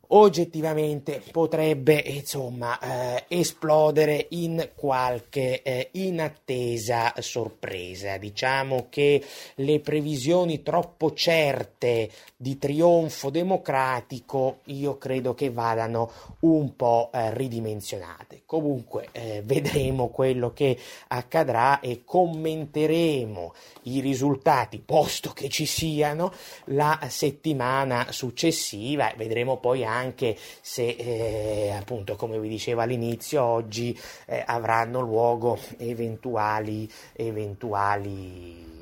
oggettivamente 0.09 1.23
potrebbe 1.31 1.95
insomma 1.95 2.79
eh, 2.79 3.25
esplodere 3.29 4.27
in 4.31 4.71
qualche 4.75 5.63
eh, 5.63 5.89
inattesa 5.93 7.15
sorpresa. 7.19 8.17
Diciamo 8.17 8.87
che 8.89 9.23
le 9.57 9.81
previsioni 9.81 10.63
troppo 10.63 11.13
certe 11.13 12.11
di 12.37 12.59
trionfo 12.59 13.31
democratico 13.31 14.61
io 14.65 14.99
credo 14.99 15.35
che 15.35 15.51
vadano 15.51 16.11
un 16.41 16.75
po' 16.77 17.11
eh, 17.13 17.35
ridimensionate. 17.35 18.43
Comunque 18.47 19.09
eh, 19.11 19.43
vedremo 19.45 20.07
quello 20.07 20.53
che 20.53 20.79
accadrà 21.09 21.81
e 21.81 22.03
commenteremo 22.05 23.53
i 23.83 23.99
risultati, 23.99 24.79
posto 24.79 25.33
che 25.33 25.49
ci 25.49 25.67
siano, 25.67 26.33
la 26.67 26.97
settimana 27.09 28.13
successiva. 28.13 29.13
Vedremo 29.17 29.57
poi 29.57 29.85
anche 29.85 30.39
se 30.61 30.91
eh, 30.91 31.71
appunto 31.77 32.15
come 32.15 32.39
vi 32.39 32.49
dicevo 32.49 32.83
all'inizio 32.83 33.43
oggi 33.43 33.99
eh, 34.27 34.45
avranno 34.47 35.01
luogo 35.01 35.59
eventuali, 35.79 36.89
eventuali 37.15 38.75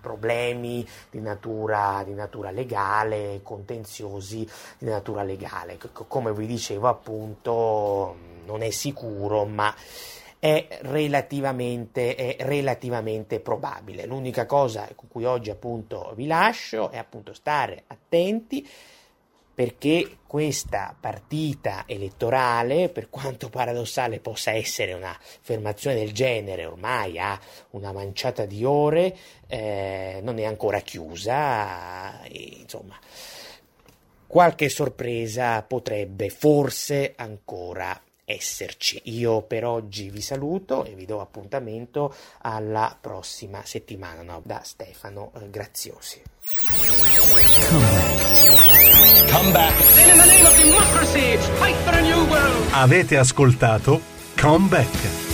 problemi 0.00 0.84
di 1.08 1.20
natura, 1.20 2.02
di 2.04 2.14
natura, 2.14 2.50
legale, 2.50 3.42
contenziosi 3.44 4.48
di 4.78 4.86
natura 4.86 5.22
legale. 5.22 5.78
Come 6.08 6.32
vi 6.32 6.46
dicevo 6.46 6.88
appunto 6.88 8.37
non 8.48 8.62
è 8.62 8.70
sicuro 8.70 9.44
ma 9.44 9.74
è 10.38 10.78
relativamente, 10.82 12.14
è 12.14 12.36
relativamente 12.40 13.40
probabile. 13.40 14.06
L'unica 14.06 14.46
cosa 14.46 14.88
con 14.94 15.08
cui 15.08 15.24
oggi 15.24 15.50
appunto 15.50 16.12
vi 16.16 16.26
lascio 16.26 16.90
è 16.90 16.96
appunto 16.96 17.34
stare 17.34 17.84
attenti 17.88 18.66
perché 19.58 20.18
questa 20.24 20.94
partita 20.98 21.82
elettorale, 21.84 22.90
per 22.90 23.10
quanto 23.10 23.48
paradossale 23.48 24.20
possa 24.20 24.52
essere 24.52 24.92
un'affermazione 24.92 25.96
del 25.96 26.12
genere, 26.12 26.64
ormai 26.64 27.18
ha 27.18 27.36
una 27.70 27.90
manciata 27.90 28.44
di 28.46 28.64
ore, 28.64 29.16
eh, 29.48 30.20
non 30.22 30.38
è 30.38 30.44
ancora 30.44 30.78
chiusa, 30.78 32.22
e, 32.22 32.58
insomma, 32.60 32.96
qualche 34.28 34.68
sorpresa 34.68 35.60
potrebbe 35.62 36.28
forse 36.28 37.14
ancora 37.16 38.00
esserci. 38.28 39.00
Io 39.04 39.40
per 39.40 39.64
oggi 39.64 40.10
vi 40.10 40.20
saluto 40.20 40.84
e 40.84 40.94
vi 40.94 41.06
do 41.06 41.20
appuntamento 41.22 42.14
alla 42.42 42.94
prossima 43.00 43.62
settimana 43.64 44.22
no, 44.22 44.42
da 44.44 44.60
Stefano 44.62 45.32
eh, 45.34 45.48
Graziosi. 45.48 46.22
Avete 52.72 53.16
ascoltato 53.16 54.00
Come 54.36 54.68
Back. 54.68 55.27